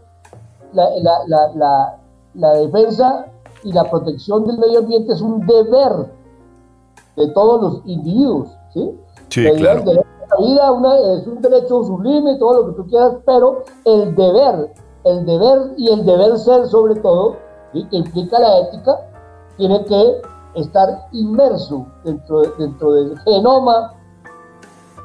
la, 0.73 2.53
defensa 2.55 3.27
y 3.63 3.71
la 3.71 3.87
protección 3.89 4.47
del 4.47 4.57
medio 4.57 4.79
ambiente 4.79 5.13
es 5.13 5.21
un 5.21 5.45
deber 5.45 6.20
de 7.15 7.27
todos 7.29 7.61
los 7.61 7.81
individuos, 7.85 8.49
¿sí? 8.73 8.91
Sí, 9.29 9.49
claro. 9.57 9.83
la 9.85 10.37
vida 10.37 11.17
es 11.17 11.27
un 11.27 11.41
derecho 11.41 11.83
sublime, 11.83 12.37
todo 12.37 12.61
lo 12.61 12.67
que 12.67 12.81
tú 12.81 12.87
quieras, 12.87 13.13
pero 13.25 13.63
el 13.85 14.15
deber, 14.15 14.73
el 15.03 15.25
deber 15.25 15.73
y 15.77 15.89
el 15.89 16.05
deber 16.05 16.37
ser 16.37 16.67
sobre 16.67 16.95
todo, 16.95 17.37
que 17.73 17.95
implica 17.95 18.39
la 18.39 18.59
ética, 18.59 18.99
tiene 19.57 19.83
que 19.85 20.21
estar 20.55 21.07
inmerso 21.13 21.85
dentro, 22.03 22.41
dentro 22.57 22.93
del 22.93 23.17
genoma 23.19 23.93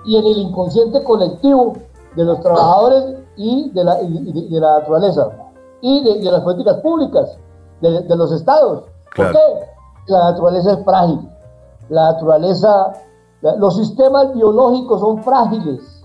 y 0.05 0.17
en 0.17 0.27
el 0.27 0.39
inconsciente 0.39 1.03
colectivo 1.05 1.75
de 2.17 2.25
los 2.25 2.41
trabajadores 2.41 3.17
y 3.37 3.71
de 3.71 3.85
la, 3.85 3.97
de, 3.97 4.61
la 4.61 4.79
naturaleza 4.79 5.29
y 5.83 6.03
de, 6.03 6.31
las 6.31 6.41
políticas 6.41 6.77
públicas 6.79 7.39
de, 7.81 8.17
los 8.17 8.33
estados. 8.33 8.85
¿Por 9.15 9.33
qué? 9.33 9.39
La 10.07 10.31
naturaleza 10.31 10.73
es 10.73 10.85
frágil. 10.85 11.29
La 11.89 12.13
naturaleza, 12.13 12.93
los 13.43 13.77
sistemas 13.77 14.35
biológicos 14.35 15.01
son 15.01 15.23
frágiles. 15.23 16.03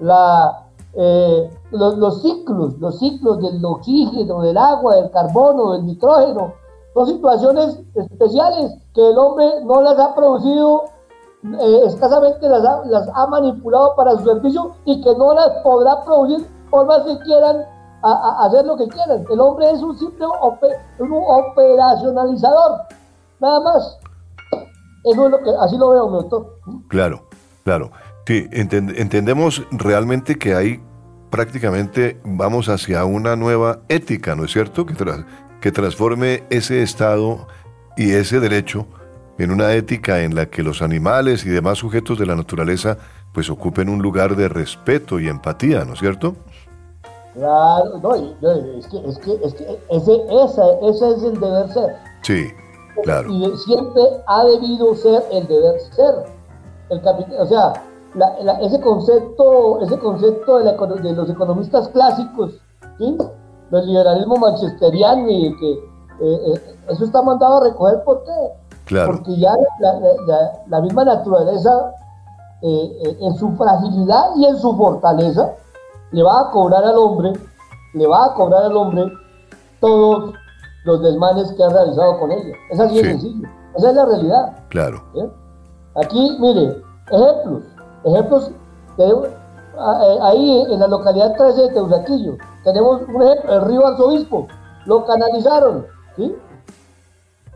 La, 0.00 0.66
eh, 0.94 1.50
los, 1.70 1.96
los, 1.98 2.22
ciclos, 2.22 2.78
los 2.78 2.98
ciclos 2.98 3.40
del 3.40 3.64
oxígeno, 3.64 4.42
del 4.42 4.56
agua, 4.56 4.96
del 4.96 5.10
carbono, 5.10 5.72
del 5.72 5.86
nitrógeno, 5.86 6.52
son 6.94 7.06
situaciones 7.06 7.80
especiales 7.94 8.72
que 8.94 9.10
el 9.10 9.18
hombre 9.18 9.64
no 9.64 9.82
las 9.82 9.98
ha 9.98 10.14
producido, 10.14 10.84
eh, 11.42 11.80
escasamente 11.86 12.48
las 12.48 12.64
ha, 12.64 12.84
las 12.84 13.08
ha, 13.12 13.26
manipulado 13.26 13.94
para 13.96 14.12
su 14.12 14.24
servicio 14.24 14.70
y 14.84 15.00
que 15.02 15.14
no 15.16 15.34
las 15.34 15.50
podrá 15.64 16.04
producir 16.04 16.46
por 16.70 16.86
más 16.86 17.02
que 17.02 17.18
quieran 17.18 17.64
hacer 18.02 18.64
lo 18.66 18.76
que 18.76 18.86
quieran. 18.86 19.24
El 19.28 19.40
hombre 19.40 19.70
es 19.70 19.82
un 19.82 19.98
simple 19.98 20.26
un 20.26 21.24
operacionalizador, 21.26 22.82
nada 23.40 23.60
más. 23.60 23.98
Eso 25.04 25.24
es 25.26 25.30
lo 25.30 25.38
que, 25.38 25.50
así 25.60 25.76
lo 25.76 25.90
veo, 25.90 26.08
doctor. 26.08 26.60
Claro, 26.88 27.28
claro. 27.62 27.90
Sí, 28.26 28.48
entendemos 28.50 29.62
realmente 29.70 30.36
que 30.36 30.54
hay 30.54 30.80
prácticamente 31.30 32.20
vamos 32.24 32.68
hacia 32.68 33.04
una 33.04 33.36
nueva 33.36 33.80
ética, 33.88 34.34
¿no 34.34 34.44
es 34.44 34.52
cierto? 34.52 34.86
Que, 34.86 34.94
que 35.60 35.72
transforme 35.72 36.44
ese 36.48 36.82
Estado 36.82 37.48
y 37.96 38.12
ese 38.12 38.40
derecho 38.40 38.86
en 39.38 39.50
una 39.50 39.72
ética 39.72 40.20
en 40.20 40.34
la 40.34 40.46
que 40.46 40.62
los 40.62 40.80
animales 40.80 41.44
y 41.44 41.50
demás 41.50 41.78
sujetos 41.78 42.18
de 42.18 42.26
la 42.26 42.36
naturaleza 42.36 42.98
pues 43.32 43.50
ocupen 43.50 43.88
un 43.88 44.00
lugar 44.00 44.36
de 44.36 44.48
respeto 44.48 45.18
y 45.18 45.28
empatía, 45.28 45.84
¿no 45.84 45.94
es 45.94 45.98
cierto? 45.98 46.36
Claro, 47.34 47.98
no, 48.00 48.14
es 48.14 48.86
que, 48.86 49.08
es 49.08 49.18
que, 49.18 49.34
es 49.44 49.54
que 49.54 49.64
ese, 49.90 50.12
ese 50.30 51.10
es 51.16 51.22
el 51.24 51.40
deber 51.40 51.68
ser. 51.72 51.96
Sí, 52.22 52.46
claro. 53.02 53.30
Y 53.30 53.56
siempre 53.56 54.02
ha 54.26 54.44
debido 54.44 54.94
ser 54.94 55.24
el 55.30 55.46
deber 55.46 55.80
ser. 55.80 56.14
El 56.90 57.00
o 57.38 57.46
sea, 57.46 57.72
ese 58.60 58.80
concepto, 58.80 59.80
ese 59.80 59.98
concepto 59.98 60.58
de, 60.58 61.02
de 61.02 61.12
los 61.12 61.30
economistas 61.30 61.88
clásicos, 61.88 62.60
¿sí? 62.98 63.16
del 63.70 63.86
liberalismo 63.86 64.36
manchesteriano 64.36 65.28
y 65.28 65.56
que 65.58 65.72
eh, 66.20 66.40
eh, 66.54 66.76
eso 66.88 67.04
está 67.04 67.22
mandado 67.22 67.58
a 67.58 67.64
recoger, 67.64 68.04
¿por 68.04 68.22
qué? 68.24 69.04
Porque 69.06 69.36
ya 69.36 69.54
la, 70.68 70.80
misma 70.80 71.04
naturaleza, 71.04 71.92
eh, 72.62 73.16
en 73.20 73.34
su 73.34 73.50
fragilidad 73.56 74.36
y 74.36 74.46
en 74.46 74.58
su 74.58 74.76
fortaleza, 74.76 75.54
le 76.12 76.22
va 76.22 76.40
a 76.40 76.50
cobrar 76.50 76.84
al 76.84 76.96
hombre, 76.98 77.32
le 77.94 78.06
va 78.06 78.26
a 78.26 78.34
cobrar 78.34 78.64
al 78.64 78.76
hombre 78.76 79.06
todos 79.80 80.34
los 80.84 81.02
desmanes 81.02 81.52
que 81.52 81.64
ha 81.64 81.68
realizado 81.68 82.18
con 82.18 82.30
ella. 82.30 82.54
Es 82.70 82.80
así 82.80 82.96
de 82.96 83.04
sencillo. 83.04 83.48
Esa 83.76 83.90
es 83.90 83.96
la 83.96 84.04
realidad. 84.04 84.56
Claro. 84.68 85.02
Aquí, 85.96 86.36
mire, 86.40 86.82
ejemplos. 87.10 87.62
Ejemplos 88.04 88.50
ahí 90.22 90.66
en 90.70 90.80
la 90.80 90.86
localidad 90.86 91.34
13 91.36 91.62
de 91.62 91.68
Teusaquillo 91.70 92.36
tenemos 92.64 93.02
un 93.02 93.22
ejemplo, 93.22 93.52
el 93.52 93.60
río 93.62 93.86
Arzobispo, 93.86 94.46
lo 94.86 95.04
canalizaron, 95.04 95.86
¿sí? 96.16 96.34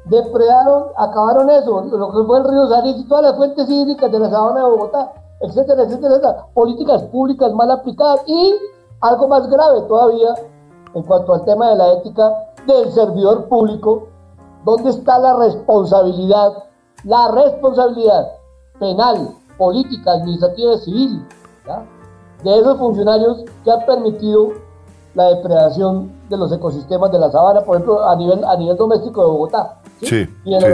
Depredaron, 0.04 0.84
acabaron 0.96 1.50
eso, 1.50 1.82
lo 1.82 2.12
que 2.12 2.24
fue 2.24 2.38
el 2.38 2.44
río 2.44 2.68
Sarís 2.68 2.96
y 2.98 3.08
todas 3.08 3.24
las 3.24 3.36
fuentes 3.36 3.68
hídricas 3.68 4.10
de 4.10 4.18
la 4.18 4.30
sabana 4.30 4.60
de 4.60 4.70
Bogotá, 4.70 5.12
etcétera, 5.40 5.82
etcétera, 5.82 6.14
etcétera. 6.14 6.46
Políticas 6.54 7.02
públicas 7.04 7.52
mal 7.52 7.70
aplicadas 7.70 8.20
y 8.26 8.54
algo 9.00 9.28
más 9.28 9.48
grave 9.48 9.82
todavía 9.82 10.34
en 10.94 11.02
cuanto 11.02 11.34
al 11.34 11.44
tema 11.44 11.70
de 11.70 11.76
la 11.76 11.92
ética 11.94 12.32
del 12.66 12.92
servidor 12.92 13.48
público, 13.48 14.08
¿dónde 14.64 14.90
está 14.90 15.18
la 15.18 15.36
responsabilidad? 15.36 16.64
La 17.04 17.30
responsabilidad 17.30 18.32
penal, 18.78 19.30
política, 19.56 20.12
administrativa 20.12 20.74
y 20.74 20.78
civil 20.78 21.26
de 22.44 22.58
esos 22.58 22.78
funcionarios 22.78 23.44
que 23.64 23.70
han 23.70 23.84
permitido 23.84 24.52
la 25.14 25.34
depredación 25.34 26.12
de 26.28 26.36
los 26.36 26.52
ecosistemas 26.52 27.10
de 27.10 27.18
la 27.18 27.30
sabana, 27.30 27.62
por 27.62 27.76
ejemplo, 27.76 28.04
a 28.04 28.14
nivel, 28.14 28.44
a 28.44 28.56
nivel 28.56 28.76
doméstico 28.76 29.22
de 29.22 29.26
Bogotá. 29.26 29.80
Sí, 30.00 30.06
sí, 30.06 30.26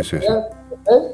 sí, 0.02 0.16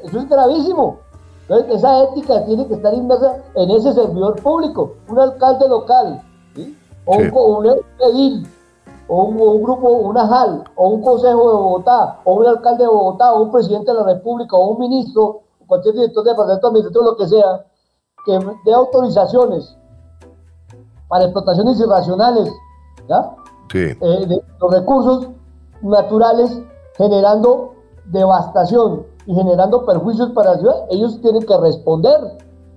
Eso 0.03 0.19
es 0.19 0.29
gravísimo. 0.29 0.99
Entonces, 1.47 1.75
esa 1.77 2.03
ética 2.03 2.45
tiene 2.45 2.67
que 2.67 2.75
estar 2.75 2.93
inmersa 2.93 3.37
en 3.55 3.71
ese 3.71 3.93
servidor 3.93 4.41
público, 4.41 4.95
un 5.07 5.19
alcalde 5.19 5.67
local, 5.67 6.21
o, 7.05 7.15
un, 7.57 7.65
edil, 7.99 8.47
o 9.13 9.25
un, 9.25 9.61
grupo, 9.61 9.89
una 9.89 10.25
JAL, 10.25 10.63
o 10.77 10.87
un 10.87 11.01
consejo 11.01 11.49
de 11.49 11.55
Bogotá, 11.57 12.21
o 12.23 12.35
un 12.35 12.47
alcalde 12.47 12.83
de 12.83 12.89
Bogotá, 12.89 13.33
o 13.33 13.43
un 13.43 13.51
presidente 13.51 13.91
de 13.91 13.97
la 13.97 14.05
República, 14.05 14.55
o 14.55 14.69
un 14.69 14.79
ministro, 14.79 15.41
o 15.59 15.67
cualquier 15.67 15.95
director 15.95 16.23
de 16.23 16.29
departamento 16.29 16.67
administrativo, 16.67 17.11
lo 17.11 17.17
que 17.17 17.27
sea, 17.27 17.65
que 18.25 18.39
dé 18.63 18.73
autorizaciones 18.73 19.75
para 21.09 21.25
explotaciones 21.25 21.77
irracionales 21.77 22.53
eh, 23.73 23.97
de 23.99 24.41
los 24.61 24.71
recursos 24.71 25.27
naturales 25.81 26.61
generando 26.95 27.73
devastación 28.05 29.05
y 29.25 29.35
generando 29.35 29.85
perjuicios 29.85 30.29
para 30.29 30.51
la 30.51 30.57
ciudad, 30.59 30.85
ellos 30.89 31.19
tienen 31.19 31.45
que 31.45 31.57
responder 31.57 32.17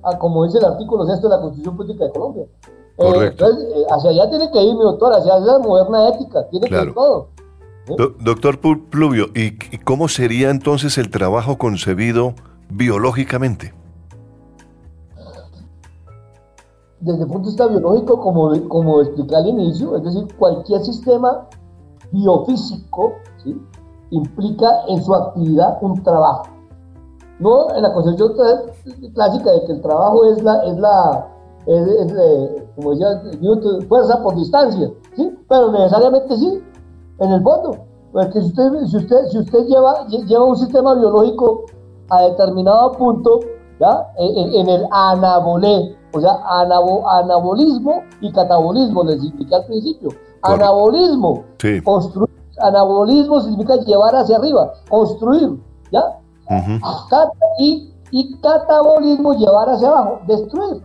a, 0.03 0.19
como 0.19 0.43
dice 0.45 0.59
el 0.59 0.65
artículo 0.65 1.07
6 1.07 1.23
de 1.23 1.29
la 1.29 1.41
Constitución 1.41 1.77
Política 1.77 2.07
de 2.07 2.11
Colombia. 2.11 2.47
Eh, 2.99 3.27
entonces, 3.31 3.65
eh, 3.75 3.85
hacia 3.91 4.11
allá 4.11 4.31
tiene 4.31 4.51
que 4.51 4.63
ir, 4.63 4.75
mi 4.75 4.83
doctor, 4.83 5.13
hacia 5.15 5.39
la 5.39 5.59
moderna 5.59 6.09
ética, 6.11 6.47
tiene 6.49 6.69
que 6.69 6.83
ir 6.83 6.95
todo. 6.95 7.29
doctor 8.21 8.61
Pluvio, 8.61 9.27
¿y 9.35 9.79
cómo 9.79 10.09
sería 10.09 10.51
entonces 10.51 10.97
el 10.99 11.11
trabajo 11.11 11.59
concebido 11.59 12.35
biológicamente? 12.71 13.75
desde 17.05 17.23
el 17.23 17.29
punto 17.29 17.43
de 17.43 17.49
vista 17.49 17.67
biológico, 17.67 18.19
como, 18.19 18.69
como 18.69 19.03
expliqué 19.03 19.37
al 19.37 19.47
inicio, 19.47 19.95
es 19.97 20.05
decir, 20.05 20.27
cualquier 20.39 20.81
sistema 20.81 21.47
biofísico 22.11 23.13
implica 24.11 24.71
en 24.89 25.03
su 25.03 25.15
actividad 25.15 25.79
un 25.83 26.03
trabajo. 26.03 26.45
No 27.41 27.71
en 27.75 27.83
la 27.83 27.93
concepción 27.93 28.33
clásica 29.13 29.53
de 29.53 29.65
que 29.67 29.73
el 29.73 29.83
trabajo 29.83 30.25
es 30.33 30.43
la, 30.43 30.65
es 30.65 30.79
la, 30.79 31.29
es, 31.67 32.64
como 32.77 32.91
decía 32.91 33.23
Newton, 33.41 33.83
fuerza 33.89 34.23
por 34.23 34.35
distancia, 34.37 34.91
¿sí? 35.17 35.39
pero 35.49 35.71
necesariamente 35.73 36.37
sí, 36.37 36.63
en 37.21 37.33
el 37.33 37.43
fondo. 37.43 37.77
Porque 38.13 38.41
si 38.41 38.47
usted, 38.47 38.87
si 38.87 38.97
usted, 38.97 39.27
si 39.31 39.39
usted 39.39 39.67
lleva, 39.67 40.07
lleva 40.07 40.45
un 40.45 40.57
sistema 40.57 40.95
biológico 40.95 41.65
a 42.11 42.23
determinado 42.23 42.93
punto, 42.93 43.41
¿ya? 43.81 44.09
En, 44.19 44.55
en 44.55 44.69
el 44.69 44.87
anabolé, 44.93 45.97
o 46.13 46.21
sea, 46.21 46.39
anabolismo 46.47 48.03
y 48.21 48.31
catabolismo, 48.31 49.03
les 49.05 49.23
expliqué 49.23 49.55
al 49.55 49.67
principio. 49.67 50.11
Anabolismo, 50.43 51.43
construir. 51.85 52.31
Anabolismo 52.61 53.41
significa 53.41 53.77
llevar 53.79 54.15
hacia 54.15 54.37
arriba, 54.37 54.73
construir, 54.89 55.61
¿ya? 55.91 56.21
y, 57.59 57.93
y 58.13 58.37
catabolismo, 58.37 59.35
llevar 59.35 59.71
hacia 59.71 59.89
abajo, 59.89 60.21
destruir. 60.29 60.83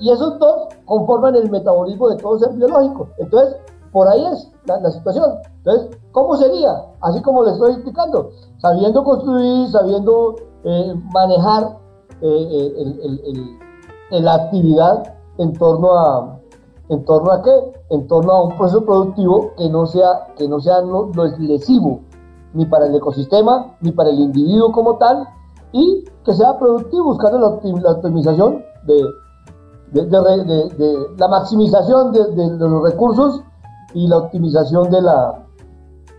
Y 0.00 0.10
esos 0.10 0.38
dos 0.38 0.68
conforman 0.86 1.36
el 1.36 1.50
metabolismo 1.50 2.08
de 2.08 2.16
todo 2.16 2.38
ser 2.38 2.52
biológico. 2.54 3.08
Entonces, 3.18 3.56
por 3.92 4.08
ahí 4.08 4.24
es 4.26 4.50
la, 4.66 4.90
situación. 4.90 5.34
Entonces, 5.58 5.98
¿cómo 6.12 6.36
sería? 6.36 6.84
Así 7.00 7.20
como 7.22 7.44
les 7.44 7.54
estoy 7.54 7.72
explicando, 7.72 8.30
sabiendo 8.58 9.04
construir, 9.04 9.68
sabiendo 9.68 10.36
eh, 10.64 10.94
manejar 11.12 11.76
eh, 12.22 12.74
eh, 14.10 14.20
la 14.20 14.34
actividad 14.34 15.14
en 15.38 15.52
torno 15.54 15.98
a 15.98 16.40
en 16.90 17.04
torno 17.04 17.30
a 17.30 17.42
qué 17.42 17.50
en 17.90 18.06
torno 18.08 18.32
a 18.32 18.44
un 18.44 18.56
proceso 18.58 18.84
productivo 18.84 19.52
que 19.56 19.70
no 19.70 19.86
sea 19.86 20.34
que 20.36 20.46
no 20.48 20.60
sea 20.60 20.82
no, 20.82 21.10
lesivo 21.38 22.00
ni 22.52 22.66
para 22.66 22.86
el 22.86 22.94
ecosistema 22.96 23.74
ni 23.80 23.92
para 23.92 24.10
el 24.10 24.18
individuo 24.18 24.72
como 24.72 24.96
tal 24.96 25.26
y 25.72 26.04
que 26.24 26.34
sea 26.34 26.58
productivo 26.58 27.04
buscando 27.04 27.38
la, 27.38 27.46
optimización 27.92 28.64
de, 28.86 29.02
de, 29.92 31.14
la 31.16 31.28
maximización 31.28 32.12
de, 32.12 32.58
los 32.58 32.82
recursos 32.82 33.42
y 33.94 34.06
la 34.06 34.18
optimización 34.18 34.90
de 34.90 35.02
la, 35.02 35.46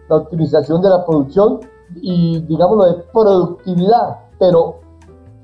la 0.10 0.16
optimización 0.16 0.82
de 0.82 0.90
la 0.90 1.06
producción 1.06 1.60
y 1.96 2.42
digámoslo 2.42 2.86
de 2.86 3.04
productividad, 3.14 4.20
pero, 4.40 4.80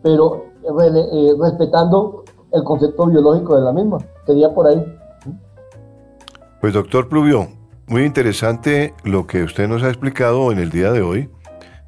pero 0.01 0.45
eh, 0.63 1.33
respetando 1.39 2.23
el 2.51 2.63
concepto 2.63 3.07
biológico 3.07 3.55
de 3.55 3.61
la 3.61 3.73
misma. 3.73 3.97
Sería 4.25 4.53
por 4.53 4.67
ahí. 4.67 4.83
Pues 6.61 6.73
doctor 6.73 7.07
Pluvio, 7.07 7.47
muy 7.87 8.03
interesante 8.03 8.93
lo 9.03 9.27
que 9.27 9.43
usted 9.43 9.67
nos 9.67 9.83
ha 9.83 9.87
explicado 9.89 10.51
en 10.51 10.59
el 10.59 10.71
día 10.71 10.91
de 10.91 11.01
hoy. 11.01 11.29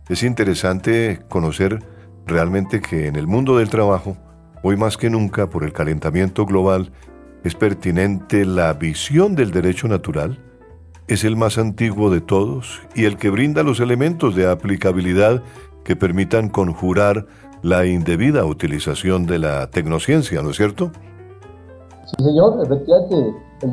Es 0.07 0.23
interesante 0.23 1.21
conocer 1.29 1.79
realmente 2.25 2.81
que 2.81 3.07
en 3.07 3.15
el 3.15 3.27
mundo 3.27 3.57
del 3.57 3.69
trabajo, 3.69 4.15
hoy 4.63 4.77
más 4.77 4.97
que 4.97 5.09
nunca 5.09 5.49
por 5.49 5.63
el 5.63 5.73
calentamiento 5.73 6.45
global, 6.45 6.91
es 7.43 7.55
pertinente 7.55 8.45
la 8.45 8.73
visión 8.73 9.35
del 9.35 9.51
derecho 9.51 9.87
natural, 9.87 10.39
es 11.07 11.23
el 11.23 11.35
más 11.35 11.57
antiguo 11.57 12.09
de 12.09 12.21
todos 12.21 12.81
y 12.95 13.05
el 13.05 13.17
que 13.17 13.29
brinda 13.29 13.63
los 13.63 13.79
elementos 13.79 14.35
de 14.35 14.49
aplicabilidad 14.49 15.41
que 15.83 15.95
permitan 15.95 16.49
conjurar 16.49 17.25
la 17.61 17.85
indebida 17.85 18.45
utilización 18.45 19.25
de 19.25 19.39
la 19.39 19.69
tecnociencia, 19.71 20.41
¿no 20.41 20.51
es 20.51 20.57
cierto? 20.57 20.91
Sí, 22.05 22.23
señor, 22.23 22.59
efectivamente, 22.63 23.35
el, 23.61 23.71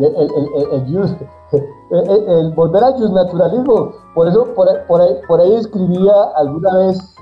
el, 2.29 2.53
volver 2.53 2.83
al 2.83 3.14
naturalismo, 3.14 3.92
por 4.14 4.29
eso 4.29 4.55
por, 4.55 5.40
ahí, 5.40 5.55
escribía 5.55 6.12
alguna 6.37 6.75
vez 6.79 7.15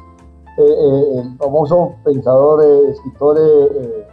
el 0.56 1.36
famoso 1.36 1.94
pensador, 2.04 2.62
eh, 2.62 2.90
escritor 2.90 3.38
de, 3.38 4.06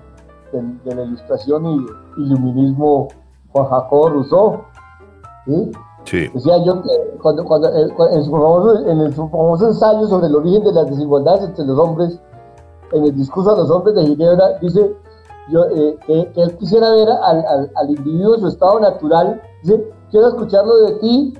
la 0.84 1.04
ilustración 1.04 1.66
y 1.66 2.22
iluminismo 2.22 3.08
Juan 3.52 3.68
Jacobo 3.68 4.10
Rousseau, 4.10 4.62
¿sí? 5.46 5.72
Decía 6.34 6.58
yo 6.66 6.82
que 6.82 6.90
cuando, 7.22 7.46
cuando, 7.46 7.70
en, 7.70 8.24
su 8.24 8.32
famoso, 8.32 8.88
en 8.88 9.14
su 9.14 9.30
famoso 9.30 9.68
ensayo 9.68 10.08
sobre 10.08 10.28
el 10.28 10.36
origen 10.36 10.64
de 10.64 10.74
las 10.74 10.90
desigualdades 10.90 11.50
entre 11.50 11.66
los 11.66 11.78
hombres, 11.78 12.20
en 12.92 13.06
el 13.06 13.16
discurso 13.16 13.52
a 13.52 13.58
los 13.58 13.70
hombres 13.70 13.96
de 13.96 14.08
Ginebra, 14.08 14.58
dice 14.60 14.94
yo, 15.50 15.66
eh, 15.66 15.98
que, 16.06 16.32
él 16.36 16.58
quisiera 16.58 16.90
ver 16.92 17.08
al, 17.10 17.72
al, 17.76 17.90
individuo 17.90 18.36
en 18.36 18.42
su 18.42 18.48
estado 18.48 18.80
natural, 18.80 19.42
dice, 19.64 19.90
quiero 20.10 20.30
escucharlo 20.30 20.76
de 20.82 20.94
ti 20.96 21.34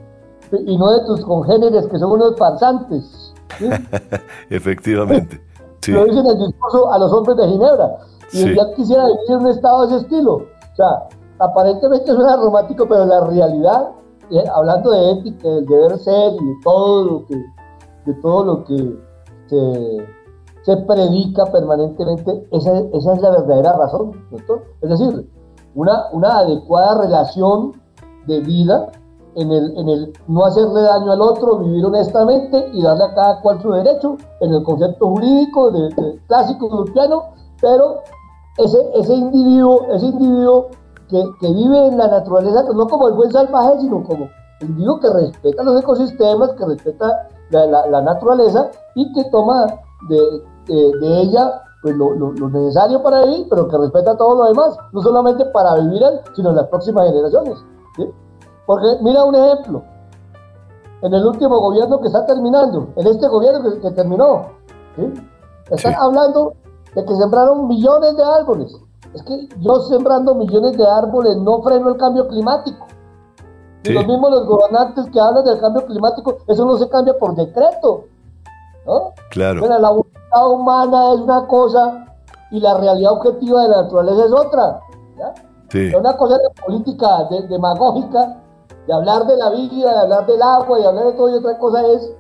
y 0.66 0.78
no 0.78 0.92
de 0.92 1.06
tus 1.06 1.26
congéneres 1.26 1.88
que 1.88 1.98
son 1.98 2.12
unos 2.12 2.38
farsantes. 2.38 3.21
Efectivamente. 4.50 5.42
Lo 5.88 6.06
dice 6.06 6.20
en 6.20 6.28
el 6.28 6.38
discurso 6.48 6.92
a 6.92 7.00
los 7.00 7.12
hombres 7.12 7.38
de 7.38 7.48
Ginebra. 7.48 7.98
Y 8.34 8.44
él 8.44 8.56
ya 8.56 8.74
quisiera 8.76 9.06
vivir 9.06 9.20
en 9.30 9.38
un 9.38 9.48
estado 9.48 9.88
de 9.88 9.96
ese 9.96 10.06
estilo. 10.06 10.34
O 10.36 10.76
sea, 10.76 11.08
aparentemente 11.40 12.06
suena 12.06 12.38
romántico, 12.38 12.86
pero 12.88 13.06
la 13.06 13.26
realidad, 13.26 13.90
eh, 14.30 14.44
hablando 14.54 14.92
de 14.92 15.12
ética, 15.12 15.50
del 15.50 15.66
deber 15.66 15.98
ser 15.98 16.34
y 16.34 16.46
de 16.46 16.56
todo 16.64 17.06
lo 17.06 17.26
que, 17.26 17.36
de 18.06 18.14
todo 18.22 18.46
lo 18.46 18.64
que 18.64 18.96
se 19.48 20.06
se 20.64 20.78
predica 20.78 21.46
permanentemente, 21.46 22.48
esa, 22.52 22.80
esa 22.94 23.14
es 23.14 23.22
la 23.22 23.32
verdadera 23.32 23.74
razón, 23.74 24.12
doctor. 24.30 24.64
Es 24.82 24.90
decir, 24.90 25.30
una, 25.74 26.06
una 26.12 26.40
adecuada 26.40 27.02
relación 27.02 27.82
de 28.28 28.40
vida 28.42 28.92
en 29.36 29.52
el, 29.52 29.78
en 29.78 29.90
el 29.90 30.14
no 30.28 30.46
hacerle 30.46 30.82
daño 30.82 31.12
al 31.12 31.22
otro, 31.22 31.58
vivir 31.60 31.86
honestamente 31.86 32.70
y 32.74 32.82
darle 32.82 33.06
a 33.06 33.14
cada 33.14 33.42
cual 33.42 33.62
su 33.62 33.72
derecho, 33.72 34.18
en 34.40 34.54
el 34.54 34.64
concepto 34.64 35.08
jurídico 35.10 35.72
de, 35.72 35.90
de 35.90 36.20
clásico 36.28 36.84
cristiano, 36.84 37.24
pero 37.62 38.02
ese, 38.58 38.78
ese 38.96 39.14
individuo, 39.14 39.88
ese 39.94 40.08
individuo 40.08 40.68
que, 41.10 41.24
que, 41.40 41.54
vive 41.54 41.88
en 41.88 41.98
la 41.98 42.08
naturaleza, 42.08 42.64
no 42.74 42.88
como 42.88 43.08
el 43.10 43.14
buen 43.16 43.32
salvaje, 43.32 43.80
sino 43.80 44.04
como 44.04 44.30
el 44.60 44.70
individuo 44.70 45.00
que 45.00 45.10
respeta 45.10 45.64
los 45.64 45.82
ecosistemas, 45.82 46.52
que 46.52 46.66
respeta 46.66 47.30
la, 47.50 47.66
la, 47.66 47.88
la 47.88 48.02
naturaleza 48.02 48.70
y 48.96 49.12
que 49.14 49.24
toma 49.26 49.68
de, 50.10 50.20
de 50.68 51.22
ella 51.22 51.62
pues 51.82 51.96
lo, 51.96 52.14
necesario 52.50 53.02
para 53.02 53.26
vivir, 53.26 53.48
pero 53.50 53.68
que 53.68 53.78
respeta 53.78 54.16
todo 54.16 54.36
lo 54.36 54.50
demás, 54.50 54.78
no 54.92 55.02
solamente 55.02 55.46
para 55.46 55.76
vivir 55.76 56.04
él, 56.04 56.20
sino 56.36 56.52
las 56.52 56.68
próximas 56.68 57.08
generaciones. 57.08 57.58
Porque 58.66 58.88
mira 59.02 59.24
un 59.24 59.36
ejemplo, 59.36 59.84
en 61.02 61.14
el 61.14 61.26
último 61.26 61.60
gobierno 61.60 62.00
que 62.00 62.08
está 62.08 62.26
terminando, 62.26 62.90
en 62.96 63.08
este 63.08 63.28
gobierno 63.28 63.82
que, 63.82 63.92
terminó, 63.92 64.48
están 65.70 65.96
hablando 65.96 66.54
de 66.96 67.06
que 67.06 67.16
sembraron 67.16 67.68
millones 67.68 68.16
de 68.16 68.24
árboles. 68.24 68.76
Es 69.14 69.24
que 69.24 69.50
yo 69.60 69.80
sembrando 69.82 70.36
millones 70.36 70.78
de 70.78 70.88
árboles 70.88 71.38
no 71.38 71.62
freno 71.62 71.90
el 71.90 71.98
cambio 71.98 72.28
climático. 72.28 72.88
Y 73.84 73.94
los 73.94 74.06
mismos 74.06 74.30
los 74.30 74.46
gobernantes 74.46 75.10
que 75.12 75.20
hablan 75.20 75.44
del 75.44 75.60
cambio 75.60 75.86
climático, 75.86 76.38
eso 76.48 76.66
no 76.66 76.78
se 76.78 76.88
cambia 76.88 77.18
por 77.18 77.36
decreto. 77.36 78.06
¿no? 78.86 79.14
Claro 79.32 79.62
humana 80.40 81.14
es 81.14 81.20
una 81.20 81.46
cosa 81.48 82.06
y 82.52 82.60
la 82.60 82.78
realidad 82.78 83.14
objetiva 83.14 83.64
de 83.64 83.70
la 83.70 83.82
naturaleza 83.84 84.26
es 84.26 84.32
otra. 84.32 84.80
Una 85.98 86.18
cosa 86.18 86.38
de 86.38 86.50
política 86.66 87.30
demagógica, 87.48 88.41
de 88.88 88.94
hablar 88.94 89.26
de 89.26 89.38
la 89.38 89.50
vida, 89.52 89.94
de 89.94 90.00
hablar 90.00 90.26
del 90.26 90.42
agua, 90.42 90.80
de 90.80 90.86
hablar 90.86 91.06
de 91.06 91.14
todo, 91.14 91.30
y 91.30 91.38
otra 91.38 91.58
cosa 91.58 91.86
es 91.88 92.14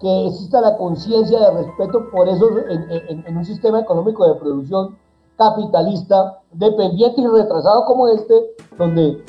que 0.00 0.26
exista 0.26 0.60
la 0.60 0.76
conciencia 0.76 1.38
de 1.38 1.62
respeto 1.62 2.10
por 2.10 2.28
eso 2.28 2.48
en, 2.68 3.36
un 3.36 3.44
sistema 3.44 3.80
económico 3.80 4.26
de 4.26 4.40
producción 4.40 4.96
capitalista, 5.36 6.38
dependiente 6.52 7.20
y 7.20 7.26
retrasado 7.26 7.84
como 7.84 8.08
este, 8.08 8.34
donde, 8.78 9.22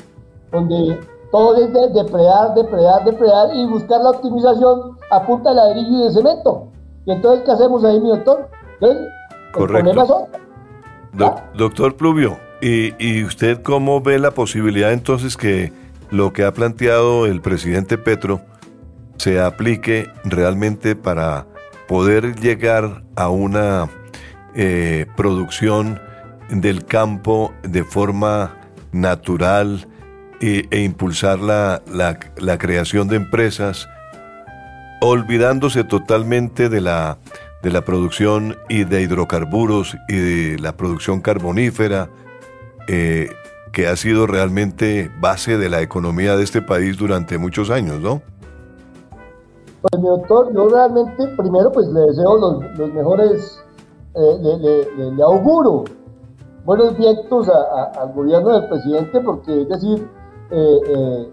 donde 0.50 0.98
todo 1.30 1.56
es 1.56 1.72
de 1.72 1.88
depredar, 1.88 2.54
depredar, 2.54 3.04
depredar 3.04 3.54
y 3.54 3.66
buscar 3.66 4.00
la 4.02 4.10
optimización 4.10 4.98
a 5.10 5.26
punta 5.26 5.50
de 5.50 5.56
ladrillo 5.56 6.00
y 6.00 6.02
de 6.04 6.10
cemento. 6.10 6.68
Y 7.06 7.12
entonces, 7.12 7.44
¿qué 7.44 7.50
hacemos 7.50 7.84
ahí, 7.84 8.00
mi 8.00 8.08
doctor? 8.08 8.48
Correcto. 9.52 10.28
doctor 11.54 11.96
Pluvio, 11.96 12.38
¿y, 12.60 12.94
¿y 12.98 13.24
usted 13.24 13.62
cómo 13.62 14.00
ve 14.00 14.18
la 14.18 14.30
posibilidad 14.30 14.92
entonces 14.92 15.36
que 15.36 15.72
lo 16.12 16.32
que 16.32 16.44
ha 16.44 16.52
planteado 16.52 17.26
el 17.26 17.40
presidente 17.40 17.98
Petro 17.98 18.42
se 19.16 19.40
aplique 19.40 20.10
realmente 20.24 20.94
para 20.94 21.46
poder 21.88 22.36
llegar 22.38 23.02
a 23.16 23.30
una 23.30 23.88
eh, 24.54 25.06
producción 25.16 26.00
del 26.50 26.84
campo 26.84 27.52
de 27.62 27.82
forma 27.82 28.56
natural 28.92 29.88
e, 30.40 30.66
e 30.70 30.80
impulsar 30.82 31.38
la, 31.38 31.82
la, 31.90 32.18
la, 32.36 32.58
creación 32.58 33.08
de 33.08 33.16
empresas 33.16 33.88
olvidándose 35.00 35.82
totalmente 35.82 36.68
de 36.68 36.82
la, 36.82 37.18
de 37.62 37.70
la 37.70 37.82
producción 37.84 38.58
y 38.68 38.84
de 38.84 39.00
hidrocarburos 39.00 39.96
y 40.08 40.16
de 40.16 40.58
la 40.58 40.76
producción 40.76 41.22
carbonífera, 41.22 42.10
eh, 42.88 43.30
que 43.72 43.88
ha 43.88 43.96
sido 43.96 44.26
realmente 44.26 45.10
base 45.20 45.56
de 45.56 45.68
la 45.68 45.80
economía 45.80 46.36
de 46.36 46.44
este 46.44 46.62
país 46.62 46.96
durante 46.98 47.38
muchos 47.38 47.70
años, 47.70 48.00
¿no? 48.00 48.22
Pues 49.80 50.00
mi 50.00 50.08
doctor, 50.08 50.54
yo 50.54 50.68
realmente 50.68 51.26
primero 51.36 51.72
pues 51.72 51.88
le 51.88 52.00
deseo 52.00 52.36
los, 52.36 52.78
los 52.78 52.92
mejores, 52.92 53.64
eh, 54.14 54.86
le, 55.16 55.22
auguro 55.22 55.84
buenos 56.64 56.96
vientos 56.96 57.48
al 57.48 58.12
gobierno 58.12 58.60
del 58.60 58.68
presidente 58.68 59.20
porque 59.20 59.62
es 59.62 59.68
decir, 59.68 60.08
eh, 60.50 61.30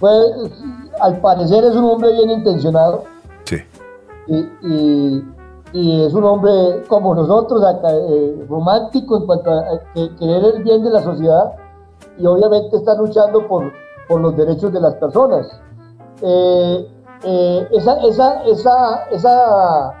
pues, 0.00 0.52
al 1.00 1.20
parecer 1.20 1.64
es 1.64 1.76
un 1.76 1.84
hombre 1.84 2.12
bien 2.12 2.30
intencionado. 2.30 3.04
Sí. 3.44 3.56
Y, 4.26 5.22
es 5.74 6.14
un 6.14 6.22
hombre 6.24 6.84
como 6.88 7.14
nosotros, 7.14 7.62
eh, 7.90 8.46
romántico 8.48 9.16
en 9.16 9.26
cuanto 9.26 9.50
a, 9.50 9.80
querer 9.94 10.44
el 10.54 10.62
bien 10.62 10.84
de 10.84 10.90
la 10.90 11.02
sociedad 11.02 11.52
y 12.16 12.26
obviamente 12.26 12.76
está 12.76 12.94
luchando 12.94 13.46
por, 13.48 13.72
por 14.08 14.20
los 14.20 14.36
derechos 14.36 14.72
de 14.72 14.80
las 14.80 14.94
personas. 14.94 15.48
Eh, 16.22 16.88
eh, 17.24 17.68
esa, 17.72 17.96
esa, 18.06 18.44
esa, 18.44 19.04
esa 19.10 19.94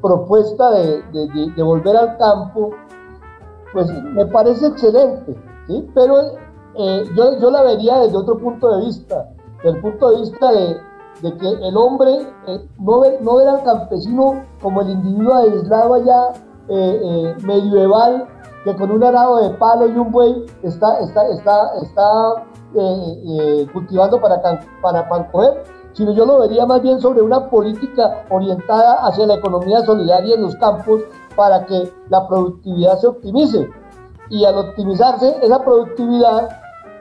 propuesta 0.00 0.72
de, 0.72 1.02
de, 1.54 1.62
volver 1.62 1.96
al 1.96 2.16
campo, 2.16 2.70
pues 3.72 3.88
me 4.02 4.26
parece 4.26 4.66
excelente, 4.66 5.36
¿sí? 5.68 5.88
pero 5.94 6.16
yo, 7.14 7.38
yo 7.38 7.50
la 7.50 7.62
vería 7.62 7.98
desde 8.00 8.16
otro 8.16 8.38
punto 8.38 8.76
de 8.76 8.86
vista 8.86 9.28
del 9.62 9.80
punto 9.80 10.10
de 10.10 10.20
vista 10.20 10.52
de, 10.52 10.76
que 11.30 11.48
el 11.48 11.76
hombre 11.76 12.26
eh, 12.48 12.68
no, 12.78 13.00
ve, 13.00 13.18
no 13.20 13.36
ver 13.36 13.48
al 13.48 13.62
campesino 13.62 14.44
como 14.60 14.80
el 14.82 14.90
individuo 14.90 15.34
aislado 15.34 15.94
allá 15.94 16.32
eh, 16.68 17.00
eh, 17.02 17.36
medieval 17.44 18.26
que 18.64 18.74
con 18.76 18.90
un 18.90 19.04
arado 19.04 19.42
de 19.42 19.50
palo 19.56 19.88
y 19.88 19.96
un 19.96 20.10
buey 20.10 20.46
está, 20.62 20.98
está, 21.00 21.28
está, 21.28 21.74
está 21.82 22.44
cultivando 23.72 24.20
para, 24.20 24.40
para, 24.80 25.08
para 25.08 25.30
coger, 25.30 25.64
sino 25.92 26.12
yo 26.12 26.24
lo 26.24 26.40
vería 26.40 26.64
más 26.64 26.80
bien 26.80 27.00
sobre 27.00 27.22
una 27.22 27.50
política 27.50 28.24
orientada 28.30 29.04
hacia 29.06 29.26
la 29.26 29.34
economía 29.34 29.84
solidaria 29.84 30.36
en 30.36 30.42
los 30.42 30.56
campos 30.56 31.02
para 31.36 31.66
que 31.66 31.92
la 32.08 32.26
productividad 32.28 32.98
se 32.98 33.08
optimice. 33.08 33.68
Y 34.30 34.44
al 34.44 34.56
optimizarse 34.56 35.36
esa 35.42 35.62
productividad, 35.62 36.48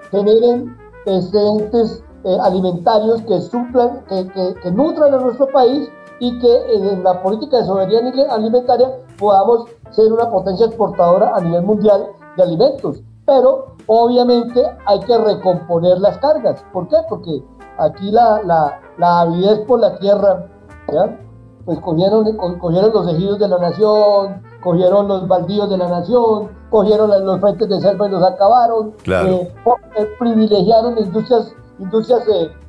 generen 0.09 0.75
excedentes 1.05 2.03
eh, 2.23 2.37
alimentarios 2.41 3.21
que 3.23 3.41
suplan, 3.41 4.03
que, 4.07 4.27
que, 4.61 4.71
nutran 4.71 5.13
a 5.13 5.17
nuestro 5.17 5.47
país 5.47 5.89
y 6.19 6.39
que 6.39 6.75
en 6.75 7.03
la 7.03 7.21
política 7.21 7.57
de 7.57 7.65
soberanía 7.65 8.31
alimentaria 8.31 8.89
podamos 9.17 9.65
ser 9.91 10.11
una 10.13 10.29
potencia 10.29 10.67
exportadora 10.67 11.35
a 11.35 11.41
nivel 11.41 11.63
mundial 11.63 12.07
de 12.37 12.43
alimentos. 12.43 13.01
Pero 13.25 13.75
obviamente 13.87 14.63
hay 14.85 14.99
que 15.01 15.17
recomponer 15.17 15.99
las 15.99 16.17
cargas. 16.19 16.63
¿Por 16.71 16.87
qué? 16.87 16.97
Porque 17.09 17.43
aquí 17.77 18.11
la, 18.11 18.41
la, 18.43 18.79
la 18.97 19.21
avidez 19.21 19.59
por 19.61 19.79
la 19.79 19.97
tierra, 19.97 20.47
¿ya? 20.91 21.17
pues 21.65 21.79
cogieron, 21.79 22.25
cogieron 22.35 22.91
los 22.91 23.07
ejidos 23.13 23.39
de 23.39 23.47
la 23.47 23.57
nación, 23.57 24.41
cogieron 24.63 25.07
los 25.07 25.27
baldíos 25.27 25.69
de 25.69 25.77
la 25.77 25.87
nación, 25.87 26.49
cogieron 26.69 27.09
los 27.25 27.39
frentes 27.39 27.69
de 27.69 27.79
selva 27.79 28.07
y 28.07 28.11
los 28.11 28.23
acabaron, 28.23 28.93
eh, 29.05 29.53
eh, 29.97 30.07
privilegiaron 30.19 30.97
industrias, 30.97 31.53
industrias 31.81 32.23